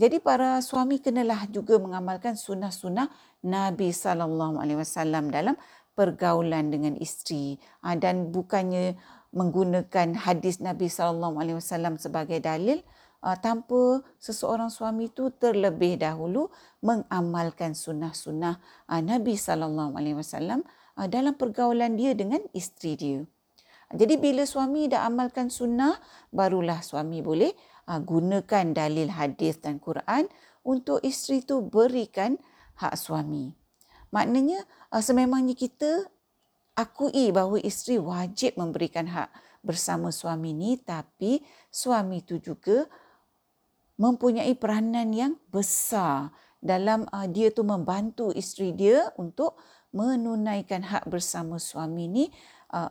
Jadi 0.00 0.16
para 0.16 0.64
suami 0.64 0.96
kenalah 0.96 1.44
juga 1.52 1.76
mengamalkan 1.76 2.32
sunnah-sunnah 2.32 3.12
Nabi 3.44 3.92
sallallahu 3.92 4.56
alaihi 4.56 4.80
wasallam 4.80 5.28
dalam 5.28 5.60
pergaulan 5.92 6.72
dengan 6.72 6.96
isteri 6.96 7.60
uh, 7.84 7.92
dan 8.00 8.32
bukannya 8.32 8.96
menggunakan 9.36 10.16
hadis 10.16 10.64
Nabi 10.64 10.88
sallallahu 10.88 11.36
alaihi 11.36 11.60
wasallam 11.60 12.00
sebagai 12.00 12.40
dalil 12.40 12.80
uh, 13.20 13.36
tanpa 13.36 14.00
seseorang 14.16 14.72
suami 14.72 15.12
itu 15.12 15.36
terlebih 15.36 16.00
dahulu 16.00 16.48
mengamalkan 16.80 17.76
sunnah-sunnah 17.76 18.56
Nabi 18.88 19.36
sallallahu 19.36 20.00
alaihi 20.00 20.16
wasallam 20.16 20.64
dalam 21.12 21.36
pergaulan 21.36 22.00
dia 22.00 22.16
dengan 22.16 22.40
isteri 22.56 22.96
dia. 22.96 23.20
Jadi 23.90 24.22
bila 24.22 24.46
suami 24.46 24.86
dah 24.86 25.02
amalkan 25.02 25.50
sunnah, 25.50 25.98
barulah 26.30 26.78
suami 26.78 27.20
boleh 27.26 27.50
uh, 27.90 27.98
gunakan 27.98 28.70
dalil 28.70 29.10
hadis 29.10 29.58
dan 29.58 29.82
Quran 29.82 30.30
untuk 30.62 31.02
isteri 31.02 31.42
tu 31.42 31.66
berikan 31.66 32.38
hak 32.78 32.94
suami. 32.94 33.50
Maknanya 34.14 34.62
uh, 34.94 35.02
sememangnya 35.02 35.58
kita 35.58 36.06
akui 36.78 37.34
bahawa 37.34 37.58
isteri 37.58 37.98
wajib 37.98 38.54
memberikan 38.54 39.10
hak 39.10 39.28
bersama 39.60 40.08
suami 40.14 40.56
ni 40.56 40.78
tapi 40.80 41.42
suami 41.68 42.24
tu 42.24 42.40
juga 42.40 42.88
mempunyai 44.00 44.56
peranan 44.56 45.12
yang 45.12 45.36
besar 45.52 46.32
dalam 46.56 47.04
uh, 47.12 47.28
dia 47.28 47.52
tu 47.52 47.66
membantu 47.66 48.32
isteri 48.32 48.72
dia 48.72 49.12
untuk 49.20 49.60
menunaikan 49.92 50.86
hak 50.86 51.04
bersama 51.10 51.60
suami 51.60 52.08
ni 52.08 52.24
uh, 52.72 52.88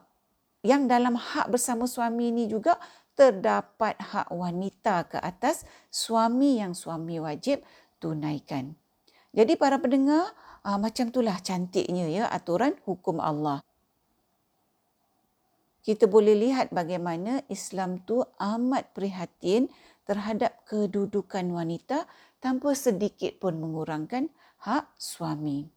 yang 0.62 0.86
dalam 0.86 1.16
hak 1.16 1.48
bersama 1.50 1.88
suami 1.88 2.36
ini 2.36 2.52
juga 2.52 2.76
terdapat 3.20 4.00
hak 4.00 4.32
wanita 4.32 5.12
ke 5.12 5.20
atas 5.20 5.68
suami 5.92 6.64
yang 6.64 6.72
suami 6.72 7.20
wajib 7.20 7.60
tunaikan. 8.00 8.80
Jadi 9.36 9.60
para 9.60 9.76
pendengar, 9.76 10.32
uh, 10.64 10.80
macam 10.80 11.12
itulah 11.12 11.36
cantiknya 11.44 12.08
ya 12.08 12.24
aturan 12.32 12.80
hukum 12.88 13.20
Allah. 13.20 13.60
Kita 15.84 16.08
boleh 16.08 16.40
lihat 16.40 16.72
bagaimana 16.72 17.44
Islam 17.52 18.00
tu 18.08 18.24
amat 18.40 18.96
prihatin 18.96 19.68
terhadap 20.08 20.64
kedudukan 20.64 21.44
wanita 21.52 22.08
tanpa 22.40 22.72
sedikit 22.72 23.36
pun 23.44 23.60
mengurangkan 23.60 24.32
hak 24.64 24.88
suami. 24.96 25.68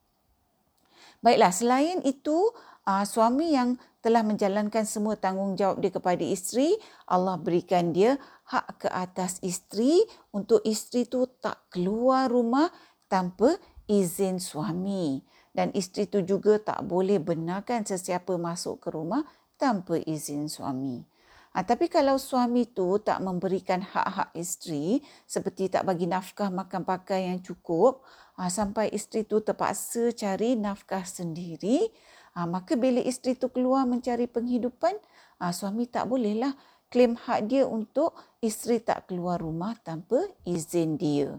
Baiklah, 1.23 1.51
selain 1.51 1.99
itu, 2.07 2.55
uh, 2.87 3.03
suami 3.03 3.55
yang 3.55 3.79
telah 4.03 4.27
menjalankan 4.27 4.83
semua 4.83 5.15
tanggungjawab 5.15 5.79
dia 5.79 5.95
kepada 5.95 6.25
isteri, 6.27 6.75
Allah 7.07 7.39
berikan 7.39 7.95
dia 7.95 8.19
hak 8.51 8.85
ke 8.85 8.89
atas 8.91 9.39
isteri 9.47 10.03
untuk 10.35 10.59
isteri 10.67 11.07
tu 11.07 11.31
tak 11.39 11.71
keluar 11.71 12.27
rumah 12.27 12.69
tanpa 13.07 13.55
izin 13.87 14.43
suami. 14.43 15.23
Dan 15.55 15.71
isteri 15.73 16.11
tu 16.11 16.19
juga 16.27 16.59
tak 16.59 16.83
boleh 16.83 17.23
benarkan 17.23 17.87
sesiapa 17.87 18.35
masuk 18.41 18.83
ke 18.83 18.89
rumah 18.91 19.23
tanpa 19.55 20.03
izin 20.03 20.51
suami. 20.51 21.07
Ha, 21.53 21.61
tapi 21.69 21.93
kalau 21.93 22.17
suami 22.17 22.65
tu 22.73 22.97
tak 23.05 23.21
memberikan 23.21 23.85
hak-hak 23.85 24.33
isteri 24.33 25.05
seperti 25.29 25.69
tak 25.69 25.85
bagi 25.85 26.09
nafkah 26.09 26.49
makan 26.49 26.81
pakai 26.89 27.29
yang 27.29 27.45
cukup 27.45 28.01
ha, 28.41 28.49
sampai 28.49 28.89
isteri 28.89 29.29
tu 29.29 29.45
terpaksa 29.45 30.17
cari 30.17 30.57
nafkah 30.57 31.05
sendiri, 31.05 31.93
Ha, 32.33 32.49
maka 32.49 32.81
bila 32.81 33.01
isteri 33.05 33.37
itu 33.37 33.53
keluar 33.53 33.85
mencari 33.85 34.25
penghidupan, 34.25 34.97
ha, 35.41 35.53
suami 35.53 35.85
tak 35.85 36.09
bolehlah 36.09 36.57
klaim 36.89 37.17
hak 37.17 37.49
dia 37.49 37.65
untuk 37.69 38.17
isteri 38.41 38.81
tak 38.81 39.09
keluar 39.09 39.41
rumah 39.41 39.77
tanpa 39.81 40.21
izin 40.49 40.97
dia. 40.97 41.37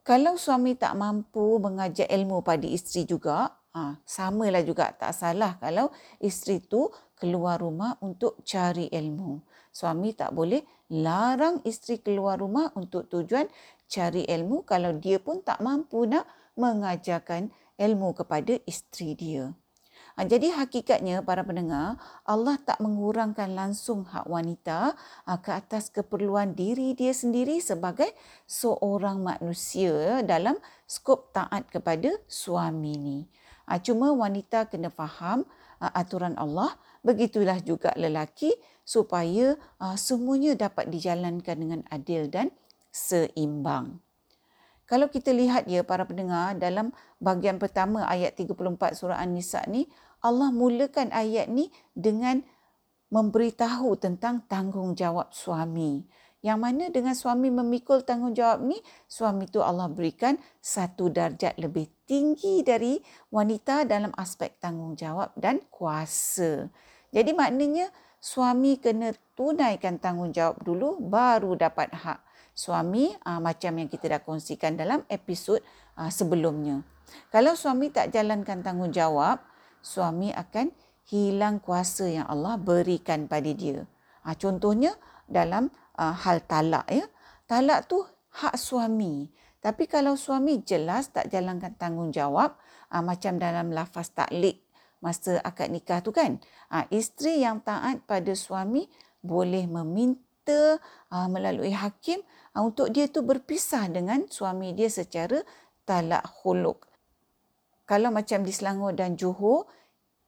Kalau 0.00 0.40
suami 0.40 0.74
tak 0.74 0.96
mampu 0.96 1.60
mengajar 1.60 2.08
ilmu 2.08 2.40
pada 2.40 2.64
isteri 2.64 3.04
juga, 3.04 3.52
ha, 3.76 4.00
samalah 4.02 4.64
juga 4.64 4.92
tak 4.96 5.12
salah 5.12 5.60
kalau 5.60 5.92
isteri 6.18 6.64
itu 6.64 6.88
keluar 7.20 7.60
rumah 7.60 8.00
untuk 8.00 8.40
cari 8.42 8.88
ilmu. 8.88 9.44
Suami 9.70 10.16
tak 10.16 10.32
boleh 10.32 10.64
larang 10.90 11.62
isteri 11.62 12.00
keluar 12.00 12.40
rumah 12.40 12.72
untuk 12.74 13.06
tujuan 13.06 13.46
cari 13.86 14.26
ilmu 14.26 14.66
kalau 14.66 14.96
dia 14.98 15.22
pun 15.22 15.44
tak 15.44 15.62
mampu 15.62 16.08
nak 16.08 16.26
mengajarkan 16.58 17.52
ilmu 17.80 18.12
kepada 18.12 18.60
isteri 18.68 19.16
dia. 19.16 19.56
Ha, 20.18 20.26
jadi 20.26 20.52
hakikatnya 20.52 21.22
para 21.22 21.46
pendengar, 21.46 21.96
Allah 22.26 22.58
tak 22.60 22.82
mengurangkan 22.82 23.56
langsung 23.56 24.04
hak 24.04 24.26
wanita 24.26 24.92
ha, 24.98 25.32
ke 25.38 25.54
atas 25.54 25.88
keperluan 25.88 26.52
diri 26.52 26.92
dia 26.98 27.14
sendiri 27.14 27.62
sebagai 27.62 28.10
seorang 28.44 29.22
manusia 29.22 30.20
dalam 30.26 30.58
skop 30.84 31.32
taat 31.32 31.70
kepada 31.70 32.10
suami 32.26 32.94
ni. 32.98 33.18
Ha, 33.70 33.78
cuma 33.78 34.10
wanita 34.10 34.66
kena 34.66 34.90
faham 34.90 35.46
ha, 35.78 35.88
aturan 35.94 36.34
Allah, 36.36 36.74
begitulah 37.06 37.62
juga 37.62 37.94
lelaki 37.96 38.52
supaya 38.84 39.54
semuanya 39.94 40.58
dapat 40.58 40.90
dijalankan 40.90 41.56
dengan 41.56 41.80
adil 41.94 42.26
dan 42.26 42.50
seimbang. 42.90 44.02
Kalau 44.90 45.06
kita 45.06 45.30
lihat 45.30 45.70
ya 45.70 45.86
para 45.86 46.02
pendengar 46.02 46.58
dalam 46.58 46.90
bahagian 47.22 47.62
pertama 47.62 48.02
ayat 48.10 48.34
34 48.34 48.98
surah 48.98 49.22
An-Nisa 49.22 49.62
ni 49.70 49.86
Allah 50.18 50.50
mulakan 50.50 51.14
ayat 51.14 51.46
ni 51.46 51.70
dengan 51.94 52.42
memberitahu 53.14 53.94
tentang 54.02 54.42
tanggungjawab 54.50 55.30
suami. 55.30 56.02
Yang 56.42 56.58
mana 56.58 56.84
dengan 56.90 57.14
suami 57.14 57.52
memikul 57.52 58.02
tanggungjawab 58.02 58.64
ni, 58.64 58.80
suami 59.06 59.44
tu 59.46 59.60
Allah 59.60 59.92
berikan 59.92 60.40
satu 60.58 61.12
darjat 61.12 61.54
lebih 61.60 61.86
tinggi 62.08 62.64
dari 62.64 62.96
wanita 63.30 63.84
dalam 63.84 64.10
aspek 64.16 64.58
tanggungjawab 64.58 65.36
dan 65.36 65.62
kuasa. 65.70 66.66
Jadi 67.14 67.30
maknanya 67.36 67.92
suami 68.18 68.80
kena 68.80 69.14
tunaikan 69.38 70.02
tanggungjawab 70.02 70.64
dulu 70.64 70.98
baru 70.98 71.54
dapat 71.60 71.92
hak 71.92 72.29
suami 72.60 73.08
uh, 73.24 73.40
macam 73.40 73.72
yang 73.80 73.88
kita 73.88 74.12
dah 74.12 74.20
kongsikan 74.20 74.76
dalam 74.76 75.00
episod 75.08 75.64
uh, 75.96 76.12
sebelumnya. 76.12 76.84
Kalau 77.32 77.56
suami 77.56 77.88
tak 77.88 78.12
jalankan 78.12 78.60
tanggungjawab, 78.60 79.40
suami 79.80 80.28
akan 80.36 80.68
hilang 81.08 81.64
kuasa 81.64 82.04
yang 82.06 82.28
Allah 82.28 82.60
berikan 82.60 83.24
pada 83.24 83.48
dia. 83.48 83.88
Uh, 84.28 84.36
contohnya 84.36 84.92
dalam 85.24 85.72
uh, 85.96 86.12
hal 86.12 86.44
talak 86.44 86.84
ya. 86.92 87.08
Talak 87.48 87.88
tu 87.88 88.04
hak 88.44 88.60
suami. 88.60 89.32
Tapi 89.64 89.88
kalau 89.88 90.14
suami 90.20 90.60
jelas 90.60 91.10
tak 91.10 91.32
jalankan 91.32 91.72
tanggungjawab, 91.80 92.60
uh, 92.92 93.02
macam 93.02 93.40
dalam 93.40 93.72
lafaz 93.72 94.12
taklik 94.12 94.60
masa 95.00 95.40
akad 95.40 95.72
nikah 95.72 96.04
tu 96.04 96.12
kan. 96.12 96.36
Uh, 96.68 96.84
isteri 96.92 97.40
yang 97.40 97.64
taat 97.64 98.04
pada 98.04 98.36
suami 98.36 98.84
boleh 99.24 99.64
meminta 99.64 100.29
uh, 100.50 101.28
melalui 101.30 101.72
hakim 101.72 102.20
uh, 102.54 102.62
untuk 102.66 102.90
dia 102.90 103.06
tu 103.06 103.22
berpisah 103.22 103.86
dengan 103.90 104.26
suami 104.26 104.74
dia 104.74 104.90
secara 104.90 105.40
talak 105.86 106.22
khuluk. 106.42 106.86
Kalau 107.88 108.14
macam 108.14 108.46
di 108.46 108.54
Selangor 108.54 108.94
dan 108.94 109.18
Johor, 109.18 109.66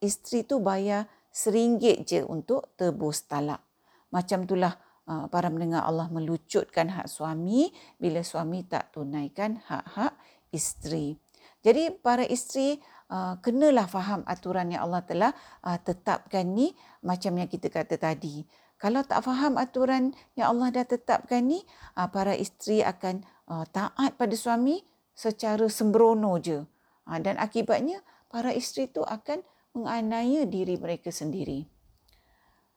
isteri 0.02 0.42
tu 0.42 0.58
bayar 0.58 1.06
seringgit 1.30 1.96
je 2.02 2.20
untuk 2.26 2.74
tebus 2.74 3.30
talak. 3.30 3.62
Macam 4.10 4.44
itulah 4.44 4.74
uh, 5.06 5.30
para 5.30 5.48
mendengar 5.48 5.86
Allah 5.86 6.10
melucutkan 6.10 6.90
hak 6.90 7.06
suami 7.06 7.70
bila 7.96 8.20
suami 8.26 8.66
tak 8.66 8.92
tunaikan 8.92 9.62
hak-hak 9.62 10.12
isteri. 10.50 11.16
Jadi 11.62 11.94
para 11.94 12.26
isteri 12.26 12.76
uh, 13.14 13.38
kenalah 13.38 13.86
faham 13.86 14.26
aturan 14.26 14.74
yang 14.74 14.90
Allah 14.90 15.02
telah 15.06 15.30
uh, 15.62 15.78
tetapkan 15.78 16.42
ni 16.42 16.74
macam 17.06 17.38
yang 17.38 17.46
kita 17.46 17.70
kata 17.70 17.94
tadi. 17.96 18.42
Kalau 18.82 19.06
tak 19.06 19.22
faham 19.22 19.62
aturan 19.62 20.10
yang 20.34 20.58
Allah 20.58 20.74
dah 20.74 20.82
tetapkan 20.82 21.46
ni, 21.46 21.62
ah, 21.94 22.10
para 22.10 22.34
isteri 22.34 22.82
akan 22.82 23.22
ah, 23.46 23.62
taat 23.70 24.18
pada 24.18 24.34
suami 24.34 24.82
secara 25.14 25.70
sembrono 25.70 26.34
je. 26.42 26.66
Ah, 27.06 27.22
dan 27.22 27.38
akibatnya 27.38 28.02
para 28.26 28.50
isteri 28.50 28.90
tu 28.90 29.06
akan 29.06 29.46
menganiaya 29.78 30.50
diri 30.50 30.74
mereka 30.82 31.14
sendiri. 31.14 31.70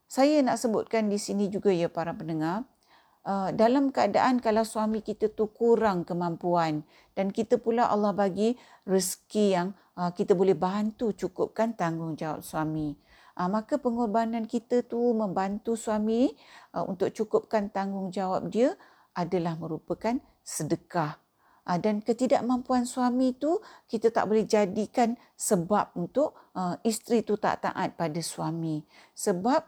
Saya 0.05 0.45
nak 0.45 0.61
sebutkan 0.61 1.09
di 1.09 1.17
sini 1.17 1.49
juga 1.49 1.73
ya 1.73 1.89
para 1.89 2.13
pendengar, 2.13 2.69
dalam 3.57 3.89
keadaan 3.89 4.37
kalau 4.37 4.61
suami 4.61 5.01
kita 5.01 5.33
tu 5.33 5.49
kurang 5.49 6.05
kemampuan 6.05 6.85
dan 7.17 7.33
kita 7.33 7.57
pula 7.57 7.89
Allah 7.89 8.13
bagi 8.13 8.53
rezeki 8.85 9.45
yang 9.49 9.73
kita 10.13 10.37
boleh 10.37 10.53
bantu 10.53 11.09
cukupkan 11.09 11.73
tanggungjawab 11.73 12.45
suami 12.45 12.93
uh, 13.35 13.49
maka 13.51 13.77
pengorbanan 13.77 14.47
kita 14.47 14.83
tu 14.87 14.99
membantu 15.13 15.75
suami 15.75 16.31
uh, 16.75 16.83
untuk 16.87 17.11
cukupkan 17.11 17.69
tanggungjawab 17.69 18.47
dia 18.49 18.73
adalah 19.15 19.55
merupakan 19.55 20.19
sedekah. 20.43 21.19
Uh, 21.65 21.81
dan 21.81 21.99
ketidakmampuan 22.03 22.85
suami 22.85 23.33
tu 23.35 23.57
kita 23.89 24.13
tak 24.13 24.29
boleh 24.29 24.45
jadikan 24.45 25.17
sebab 25.33 25.97
untuk 25.97 26.37
uh, 26.53 26.77
isteri 26.85 27.25
tu 27.25 27.35
tak 27.41 27.65
taat 27.65 27.97
pada 27.97 28.21
suami. 28.21 28.85
Sebab 29.17 29.61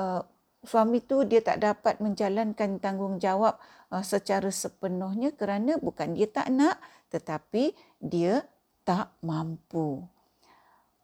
uh, 0.00 0.22
suami 0.64 1.04
tu 1.04 1.28
dia 1.28 1.44
tak 1.44 1.60
dapat 1.60 2.00
menjalankan 2.00 2.80
tanggungjawab 2.80 3.60
uh, 3.92 4.00
secara 4.00 4.48
sepenuhnya 4.48 5.36
kerana 5.36 5.76
bukan 5.76 6.16
dia 6.16 6.32
tak 6.32 6.48
nak 6.48 6.80
tetapi 7.12 7.76
dia 8.00 8.48
tak 8.88 9.12
mampu. 9.20 10.00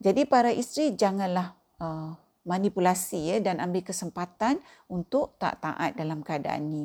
Jadi 0.00 0.24
para 0.24 0.48
isteri 0.48 0.96
janganlah 0.96 1.59
uh, 1.80 2.14
manipulasi 2.44 3.34
ya 3.34 3.36
dan 3.42 3.60
ambil 3.60 3.84
kesempatan 3.84 4.60
untuk 4.88 5.36
tak 5.36 5.60
taat 5.60 5.96
dalam 5.96 6.24
keadaan 6.24 6.70
ini. 6.70 6.84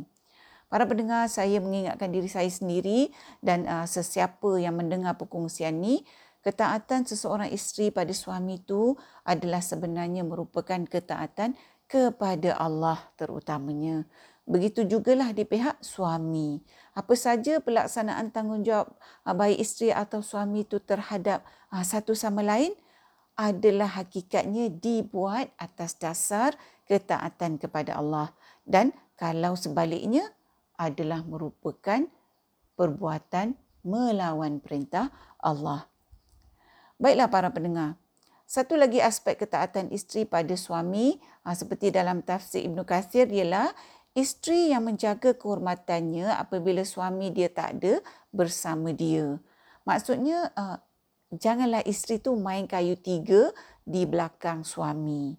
Para 0.65 0.83
pendengar, 0.89 1.29
saya 1.29 1.61
mengingatkan 1.61 2.09
diri 2.09 2.27
saya 2.27 2.49
sendiri 2.49 3.13
dan 3.39 3.69
uh, 3.69 3.85
sesiapa 3.85 4.57
yang 4.57 4.75
mendengar 4.75 5.15
perkongsian 5.15 5.77
ini, 5.79 6.01
ketaatan 6.41 7.05
seseorang 7.05 7.53
isteri 7.53 7.93
pada 7.93 8.11
suami 8.11 8.59
itu 8.59 8.97
adalah 9.23 9.61
sebenarnya 9.61 10.25
merupakan 10.25 10.81
ketaatan 10.83 11.53
kepada 11.85 12.57
Allah 12.57 12.97
terutamanya. 13.15 14.09
Begitu 14.45 14.85
jugalah 14.85 15.33
di 15.33 15.41
pihak 15.45 15.81
suami. 15.81 16.61
Apa 16.93 17.17
saja 17.17 17.61
pelaksanaan 17.61 18.33
tanggungjawab 18.33 18.89
uh, 19.25 19.35
baik 19.37 19.61
isteri 19.61 19.93
atau 19.93 20.25
suami 20.25 20.65
itu 20.65 20.81
terhadap 20.81 21.45
uh, 21.69 21.85
satu 21.85 22.17
sama 22.17 22.41
lain, 22.41 22.73
adalah 23.35 23.99
hakikatnya 23.99 24.71
dibuat 24.71 25.51
atas 25.59 25.99
dasar 25.99 26.55
ketaatan 26.87 27.59
kepada 27.59 27.99
Allah 27.99 28.31
dan 28.63 28.95
kalau 29.15 29.55
sebaliknya 29.55 30.23
adalah 30.75 31.23
merupakan 31.23 32.03
perbuatan 32.75 33.55
melawan 33.85 34.59
perintah 34.59 35.11
Allah. 35.39 35.87
Baiklah 36.99 37.31
para 37.31 37.51
pendengar. 37.51 37.99
Satu 38.45 38.77
lagi 38.77 39.01
aspek 39.01 39.41
ketaatan 39.41 39.89
isteri 39.89 40.23
pada 40.23 40.53
suami 40.53 41.17
ha, 41.43 41.57
seperti 41.57 41.89
dalam 41.89 42.21
tafsir 42.21 42.61
Ibn 42.61 42.85
Qasir 42.85 43.25
ialah 43.25 43.73
isteri 44.13 44.69
yang 44.69 44.85
menjaga 44.85 45.33
kehormatannya 45.33 46.29
apabila 46.29 46.85
suami 46.85 47.33
dia 47.33 47.49
tak 47.49 47.81
ada 47.81 47.93
bersama 48.29 48.93
dia. 48.93 49.41
Maksudnya 49.83 50.53
ha, 50.53 50.77
janganlah 51.33 51.81
isteri 51.85 52.21
tu 52.21 52.37
main 52.37 52.65
kayu 52.69 52.99
tiga 52.99 53.49
di 53.85 54.05
belakang 54.05 54.65
suami. 54.65 55.37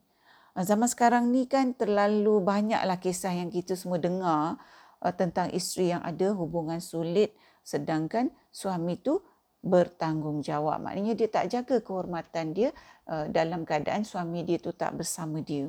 Ah, 0.56 0.64
zaman 0.64 0.88
sekarang 0.88 1.28
ni 1.28 1.44
kan 1.44 1.76
terlalu 1.76 2.40
banyaklah 2.40 2.96
kisah 2.96 3.34
yang 3.36 3.52
kita 3.52 3.76
semua 3.76 4.00
dengar 4.00 4.56
uh, 5.04 5.12
tentang 5.12 5.52
isteri 5.52 5.92
yang 5.92 6.00
ada 6.00 6.32
hubungan 6.32 6.80
sulit 6.80 7.36
sedangkan 7.60 8.32
suami 8.48 8.96
tu 8.96 9.20
bertanggungjawab. 9.60 10.80
Maknanya 10.80 11.12
dia 11.12 11.28
tak 11.28 11.52
jaga 11.52 11.82
kehormatan 11.82 12.56
dia 12.56 12.70
uh, 13.10 13.28
dalam 13.28 13.68
keadaan 13.68 14.06
suami 14.06 14.46
dia 14.46 14.56
tu 14.56 14.72
tak 14.72 14.96
bersama 14.96 15.44
dia. 15.44 15.68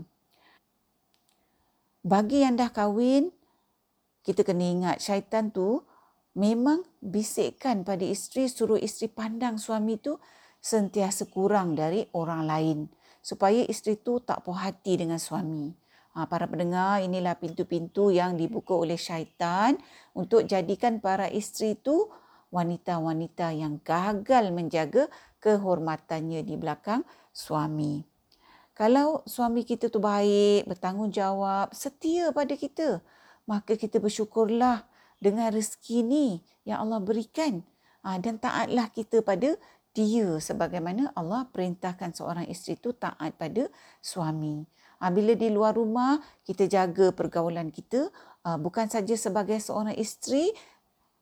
Bagi 2.07 2.47
yang 2.47 2.55
dah 2.55 2.71
kahwin, 2.71 3.35
kita 4.23 4.47
kena 4.47 4.63
ingat 4.63 4.97
syaitan 5.03 5.51
tu 5.51 5.83
memang 6.37 6.85
bisikkan 7.01 7.81
pada 7.81 8.05
isteri 8.05 8.45
suruh 8.45 8.77
isteri 8.77 9.09
pandang 9.09 9.57
suami 9.57 9.97
tu 9.97 10.21
sentiasa 10.61 11.25
kurang 11.33 11.73
dari 11.73 12.05
orang 12.13 12.45
lain 12.45 12.79
supaya 13.25 13.65
isteri 13.65 13.97
tu 13.97 14.21
tak 14.21 14.45
puas 14.45 14.63
hati 14.63 15.01
dengan 15.01 15.19
suami. 15.19 15.73
Ha, 16.15 16.25
para 16.25 16.47
pendengar, 16.49 17.03
inilah 17.03 17.37
pintu-pintu 17.37 18.09
yang 18.09 18.39
dibuka 18.39 18.73
oleh 18.73 18.97
syaitan 18.97 19.77
untuk 20.17 20.47
jadikan 20.47 20.97
para 20.97 21.29
isteri 21.29 21.77
tu 21.77 22.09
wanita-wanita 22.49 23.53
yang 23.53 23.83
gagal 23.83 24.49
menjaga 24.55 25.11
kehormatannya 25.43 26.41
di 26.41 26.55
belakang 26.55 27.03
suami. 27.35 28.01
Kalau 28.73 29.25
suami 29.27 29.61
kita 29.67 29.91
tu 29.91 29.99
baik, 29.99 30.69
bertanggungjawab, 30.69 31.73
setia 31.75 32.31
pada 32.31 32.53
kita, 32.53 33.01
maka 33.45 33.75
kita 33.75 33.99
bersyukurlah 33.99 34.85
dengan 35.17 35.49
rezeki 35.49 36.05
ni 36.05 36.27
yang 36.67 36.87
Allah 36.87 37.01
berikan 37.01 37.65
ha, 38.05 38.17
dan 38.21 38.37
taatlah 38.37 38.89
kita 38.93 39.21
pada 39.25 39.57
dia 39.97 40.37
sebagaimana 40.37 41.09
Allah 41.17 41.49
perintahkan 41.49 42.13
seorang 42.13 42.45
isteri 42.45 42.77
itu 42.77 42.93
taat 42.93 43.33
pada 43.33 43.65
suami. 43.97 44.61
Ha, 45.01 45.09
bila 45.09 45.33
di 45.33 45.49
luar 45.49 45.73
rumah 45.77 46.21
kita 46.45 46.69
jaga 46.69 47.09
pergaulan 47.13 47.73
kita 47.73 48.09
ha, 48.45 48.57
bukan 48.61 48.85
saja 48.89 49.17
sebagai 49.17 49.57
seorang 49.57 49.97
isteri 49.97 50.53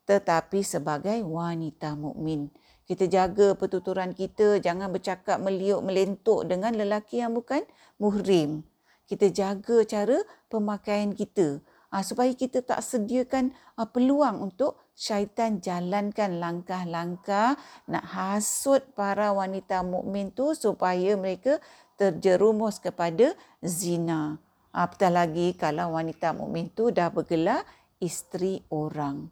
tetapi 0.05 0.62
sebagai 0.62 1.17
wanita 1.25 1.97
mukmin. 1.97 2.53
Kita 2.86 3.10
jaga 3.10 3.58
pertuturan 3.58 4.13
kita, 4.13 4.62
jangan 4.62 4.93
bercakap 4.93 5.41
meliuk 5.41 5.81
melentuk 5.81 6.45
dengan 6.45 6.77
lelaki 6.77 7.17
yang 7.17 7.34
bukan 7.34 7.65
muhrim. 7.97 8.62
Kita 9.10 9.34
jaga 9.34 9.81
cara 9.86 10.21
pemakaian 10.53 11.17
kita 11.17 11.65
uh, 11.95 12.03
supaya 12.03 12.36
kita 12.36 12.60
tak 12.60 12.84
sediakan 12.84 13.55
uh, 13.79 13.88
peluang 13.88 14.43
untuk 14.43 14.75
syaitan 14.91 15.63
jalankan 15.63 16.43
langkah-langkah 16.43 17.55
nak 17.88 18.05
hasut 18.12 18.84
para 18.91 19.31
wanita 19.31 19.79
mukmin 19.88 20.36
tu 20.36 20.51
supaya 20.51 21.15
mereka 21.15 21.63
terjerumus 21.95 22.84
kepada 22.84 23.31
zina. 23.63 24.43
Apatah 24.75 25.08
lagi 25.08 25.55
kalau 25.55 25.95
wanita 25.95 26.36
mukmin 26.36 26.67
tu 26.67 26.91
dah 26.91 27.08
bergelar 27.08 27.63
isteri 28.03 28.60
orang. 28.67 29.31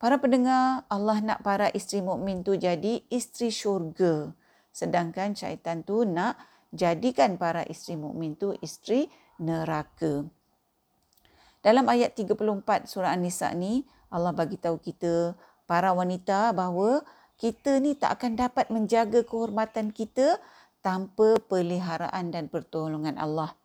Para 0.00 0.16
pendengar, 0.16 0.88
Allah 0.88 1.20
nak 1.20 1.44
para 1.44 1.68
isteri 1.72 2.00
mukmin 2.00 2.40
tu 2.40 2.56
jadi 2.56 3.04
isteri 3.12 3.52
syurga. 3.52 4.32
Sedangkan 4.72 5.36
syaitan 5.36 5.84
tu 5.84 6.08
nak 6.08 6.40
jadikan 6.72 7.36
para 7.36 7.62
isteri 7.68 8.00
mukmin 8.00 8.36
tu 8.36 8.56
isteri 8.64 9.06
neraka. 9.36 10.24
Dalam 11.64 11.88
ayat 11.88 12.12
34 12.12 12.84
surah 12.84 13.16
An-Nisa 13.16 13.48
ni, 13.56 13.88
Allah 14.12 14.36
bagi 14.36 14.60
tahu 14.60 14.76
kita 14.76 15.32
para 15.64 15.96
wanita 15.96 16.52
bahawa 16.52 17.00
kita 17.40 17.80
ni 17.80 17.96
tak 17.96 18.20
akan 18.20 18.36
dapat 18.36 18.68
menjaga 18.68 19.24
kehormatan 19.24 19.88
kita 19.88 20.36
tanpa 20.84 21.40
peliharaan 21.48 22.28
dan 22.28 22.52
pertolongan 22.52 23.16
Allah. 23.16 23.56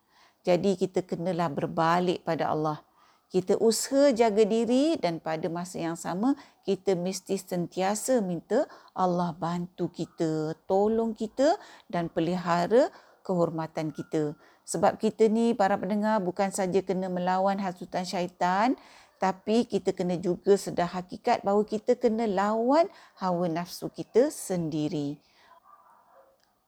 Jadi 0.47 0.79
kita 0.79 1.03
kenalah 1.03 1.51
berbalik 1.51 2.23
pada 2.23 2.55
Allah. 2.55 2.79
Kita 3.27 3.59
usaha 3.59 4.15
jaga 4.15 4.47
diri 4.47 4.95
dan 4.95 5.19
pada 5.19 5.51
masa 5.51 5.83
yang 5.83 5.99
sama 5.99 6.39
kita 6.63 6.95
mesti 6.95 7.35
sentiasa 7.35 8.23
minta 8.23 8.63
Allah 8.95 9.35
bantu 9.35 9.91
kita, 9.91 10.55
tolong 10.71 11.11
kita 11.11 11.59
dan 11.91 12.07
pelihara 12.07 12.87
kehormatan 13.27 13.91
kita. 13.91 14.33
Sebab 14.69 15.01
kita 15.01 15.25
ni 15.25 15.57
para 15.57 15.81
pendengar 15.81 16.21
bukan 16.21 16.53
saja 16.53 16.85
kena 16.85 17.09
melawan 17.09 17.57
hasutan 17.57 18.05
syaitan 18.05 18.77
tapi 19.17 19.65
kita 19.65 19.97
kena 19.97 20.15
juga 20.15 20.55
sedar 20.55 20.93
hakikat 20.93 21.41
bahawa 21.41 21.65
kita 21.65 21.97
kena 21.97 22.29
lawan 22.29 22.85
hawa 23.17 23.49
nafsu 23.49 23.89
kita 23.89 24.29
sendiri. 24.29 25.17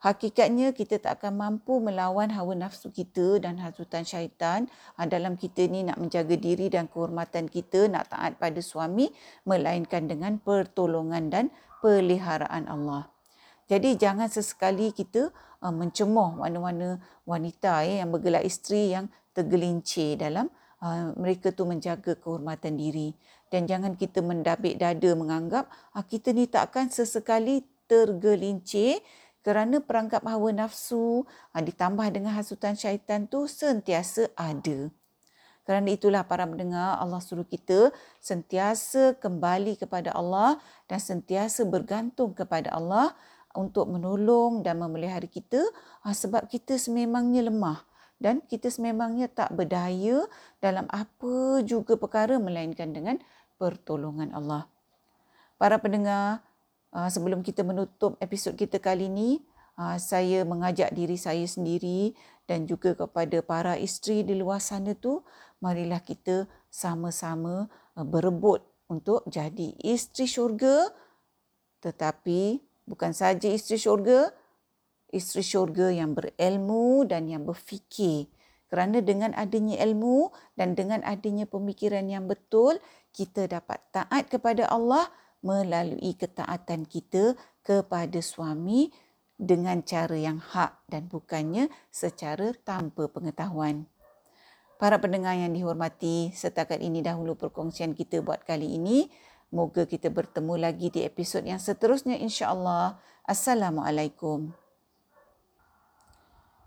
Hakikatnya 0.02 0.74
kita 0.74 0.98
tak 0.98 1.22
akan 1.22 1.38
mampu 1.38 1.78
melawan 1.78 2.34
hawa 2.34 2.58
nafsu 2.58 2.90
kita 2.90 3.38
dan 3.38 3.62
hasutan 3.62 4.02
syaitan 4.02 4.66
ah, 4.98 5.06
dalam 5.06 5.38
kita 5.38 5.70
ni 5.70 5.86
nak 5.86 6.02
menjaga 6.02 6.34
diri 6.34 6.74
dan 6.74 6.90
kehormatan 6.90 7.46
kita, 7.46 7.86
nak 7.86 8.10
taat 8.10 8.42
pada 8.42 8.58
suami 8.66 9.14
melainkan 9.46 10.10
dengan 10.10 10.42
pertolongan 10.42 11.30
dan 11.30 11.46
peliharaan 11.86 12.66
Allah. 12.66 13.14
Jadi 13.72 13.96
jangan 13.96 14.28
sesekali 14.28 14.92
kita 14.92 15.32
uh, 15.64 15.72
mencemoh 15.72 16.44
mana-mana 16.44 17.00
wanita 17.24 17.88
eh, 17.88 18.04
yang 18.04 18.12
bergelar 18.12 18.44
isteri 18.44 18.92
yang 18.92 19.08
tergelincir 19.32 20.20
dalam 20.20 20.52
uh, 20.84 21.16
mereka 21.16 21.56
tu 21.56 21.64
menjaga 21.64 22.20
kehormatan 22.20 22.76
diri 22.76 23.16
dan 23.48 23.72
jangan 23.72 23.96
kita 23.96 24.20
mendabik 24.20 24.76
dada 24.76 25.16
menganggap 25.16 25.72
uh, 25.96 26.04
kita 26.04 26.36
ni 26.36 26.52
takkan 26.52 26.92
sesekali 26.92 27.64
tergelincir 27.88 29.00
kerana 29.40 29.80
perangkap 29.80 30.20
hawa 30.28 30.52
nafsu 30.52 31.24
uh, 31.56 31.62
ditambah 31.64 32.12
dengan 32.12 32.36
hasutan 32.36 32.76
syaitan 32.76 33.24
tu 33.24 33.48
sentiasa 33.48 34.36
ada. 34.36 34.92
Kerana 35.64 35.94
itulah 35.94 36.28
para 36.28 36.44
mendengar 36.44 37.00
Allah 37.00 37.24
suruh 37.24 37.48
kita 37.48 37.96
sentiasa 38.20 39.16
kembali 39.16 39.80
kepada 39.80 40.12
Allah 40.12 40.60
dan 40.92 41.00
sentiasa 41.00 41.64
bergantung 41.64 42.36
kepada 42.36 42.74
Allah 42.76 43.16
untuk 43.56 43.88
menolong 43.88 44.64
dan 44.64 44.80
memelihara 44.80 45.26
kita 45.28 45.60
ah, 46.06 46.16
sebab 46.16 46.48
kita 46.48 46.78
sememangnya 46.80 47.48
lemah 47.48 47.84
dan 48.22 48.40
kita 48.46 48.70
sememangnya 48.70 49.28
tak 49.28 49.52
berdaya 49.58 50.26
dalam 50.62 50.86
apa 50.94 51.66
juga 51.66 51.98
perkara 51.98 52.38
melainkan 52.38 52.94
dengan 52.94 53.18
pertolongan 53.58 54.30
Allah. 54.34 54.70
Para 55.58 55.82
pendengar, 55.82 56.46
ah, 56.94 57.10
sebelum 57.10 57.42
kita 57.42 57.66
menutup 57.66 58.18
episod 58.22 58.54
kita 58.54 58.78
kali 58.78 59.10
ini, 59.10 59.42
ah, 59.78 59.98
saya 59.98 60.46
mengajak 60.46 60.94
diri 60.94 61.18
saya 61.18 61.44
sendiri 61.50 62.14
dan 62.46 62.70
juga 62.70 62.94
kepada 62.94 63.42
para 63.42 63.74
isteri 63.78 64.22
di 64.22 64.38
luar 64.38 64.62
sana 64.62 64.94
tu, 64.94 65.26
marilah 65.62 66.02
kita 66.02 66.46
sama-sama 66.70 67.70
berebut 67.98 68.66
untuk 68.92 69.24
jadi 69.32 69.72
isteri 69.82 70.28
syurga 70.28 70.92
tetapi 71.82 72.60
bukan 72.86 73.12
saja 73.12 73.48
isteri 73.50 73.78
syurga, 73.82 74.32
isteri 75.12 75.44
syurga 75.44 75.92
yang 75.92 76.16
berilmu 76.16 77.06
dan 77.06 77.28
yang 77.28 77.44
berfikir. 77.44 78.32
Kerana 78.72 79.04
dengan 79.04 79.36
adanya 79.36 79.76
ilmu 79.84 80.32
dan 80.56 80.80
dengan 80.80 81.04
adanya 81.04 81.44
pemikiran 81.44 82.08
yang 82.08 82.32
betul, 82.32 82.80
kita 83.12 83.52
dapat 83.52 83.84
taat 83.92 84.32
kepada 84.32 84.72
Allah 84.72 85.12
melalui 85.44 86.16
ketaatan 86.16 86.88
kita 86.88 87.36
kepada 87.68 88.24
suami 88.24 88.94
dengan 89.42 89.82
cara 89.82 90.14
yang 90.16 90.38
hak 90.38 90.86
dan 90.88 91.10
bukannya 91.10 91.68
secara 91.90 92.54
tanpa 92.62 93.10
pengetahuan. 93.10 93.90
Para 94.78 94.98
pendengar 94.98 95.38
yang 95.38 95.54
dihormati, 95.54 96.34
setakat 96.34 96.82
ini 96.82 97.06
dahulu 97.06 97.38
perkongsian 97.38 97.94
kita 97.94 98.22
buat 98.22 98.42
kali 98.46 98.78
ini. 98.82 99.10
Moga 99.52 99.84
kita 99.84 100.08
bertemu 100.08 100.56
lagi 100.56 100.88
di 100.88 101.04
episod 101.04 101.44
yang 101.44 101.60
seterusnya 101.60 102.16
insya-Allah. 102.16 102.96
Assalamualaikum. 103.28 104.56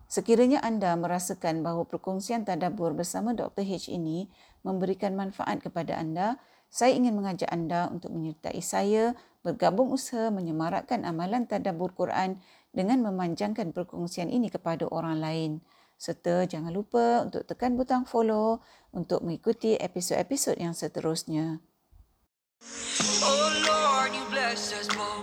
Sekiranya 0.05 0.61
anda 0.61 0.93
merasakan 0.93 1.65
bahawa 1.65 1.89
perkongsian 1.89 2.45
tadabbur 2.45 2.93
bersama 2.93 3.33
Dr. 3.33 3.65
H 3.65 3.89
ini 3.89 4.29
memberikan 4.69 5.17
manfaat 5.17 5.65
kepada 5.65 5.97
anda, 5.97 6.37
saya 6.69 6.93
ingin 6.93 7.17
mengajak 7.17 7.49
anda 7.49 7.89
untuk 7.89 8.13
menyertai 8.13 8.61
saya 8.61 9.17
bergabung 9.41 9.89
usaha 9.89 10.29
menyemarakkan 10.29 11.09
amalan 11.09 11.49
tadabbur 11.49 11.97
Quran 11.97 12.37
dengan 12.77 13.01
memanjangkan 13.01 13.73
perkongsian 13.73 14.29
ini 14.29 14.53
kepada 14.53 14.85
orang 14.93 15.25
lain. 15.25 15.51
Serta 15.97 16.45
jangan 16.45 16.77
lupa 16.77 17.25
untuk 17.25 17.49
tekan 17.49 17.81
butang 17.81 18.05
follow 18.05 18.61
untuk 18.93 19.25
mengikuti 19.25 19.73
episod-episod 19.73 20.61
yang 20.61 20.77
seterusnya. 20.77 21.65
Oh 23.23 23.65
Lord, 23.67 24.15
you 24.15 24.25
bless 24.31 24.73
us 24.73 24.89
both 24.89 25.14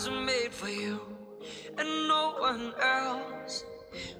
eyes 0.00 0.08
are 0.08 0.20
made 0.20 0.52
for 0.52 0.68
you 0.68 1.00
and 1.78 2.08
no 2.08 2.34
one 2.38 2.72
else. 2.80 3.64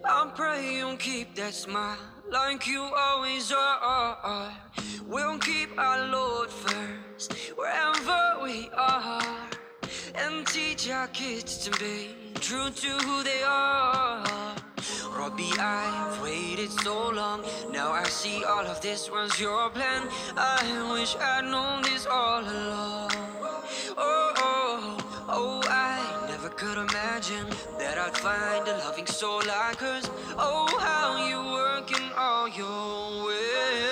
I 0.04 0.30
pray 0.34 0.76
you'll 0.76 0.96
keep 0.96 1.34
that 1.36 1.54
smile 1.54 1.98
like 2.30 2.66
you 2.66 2.82
always 2.82 3.52
are. 3.52 4.52
We'll 5.06 5.38
keep 5.38 5.78
our 5.78 6.06
Lord 6.08 6.50
first 6.50 7.32
wherever 7.56 8.40
we 8.42 8.68
are 8.74 9.48
and 10.14 10.46
teach 10.46 10.90
our 10.90 11.08
kids 11.08 11.58
to 11.58 11.70
be 11.78 12.10
true 12.34 12.70
to 12.70 12.88
who 13.06 13.22
they 13.22 13.42
are. 13.42 14.56
Robbie, 15.16 15.52
I've 15.58 16.22
waited 16.22 16.70
so 16.70 17.10
long. 17.10 17.44
Now 17.72 17.92
I 17.92 18.04
see 18.04 18.44
all 18.44 18.66
of 18.66 18.80
this 18.80 19.10
was 19.10 19.38
your 19.40 19.70
plan. 19.70 20.08
I 20.36 20.92
wish 20.92 21.16
I'd 21.16 21.44
known 21.44 21.82
this 21.82 22.06
all 22.06 22.40
along. 22.40 23.10
Oh, 23.96 24.29
could 26.60 26.76
imagine 26.76 27.46
that 27.78 27.96
I'd 27.96 28.14
find 28.18 28.68
a 28.68 28.76
loving 28.84 29.06
soul 29.06 29.40
like 29.48 29.78
hers. 29.78 30.10
Oh, 30.36 30.68
how 30.78 31.26
you 31.26 31.42
work 31.54 31.90
in 31.90 32.12
all 32.14 32.48
your 32.48 33.26
ways. 33.26 33.89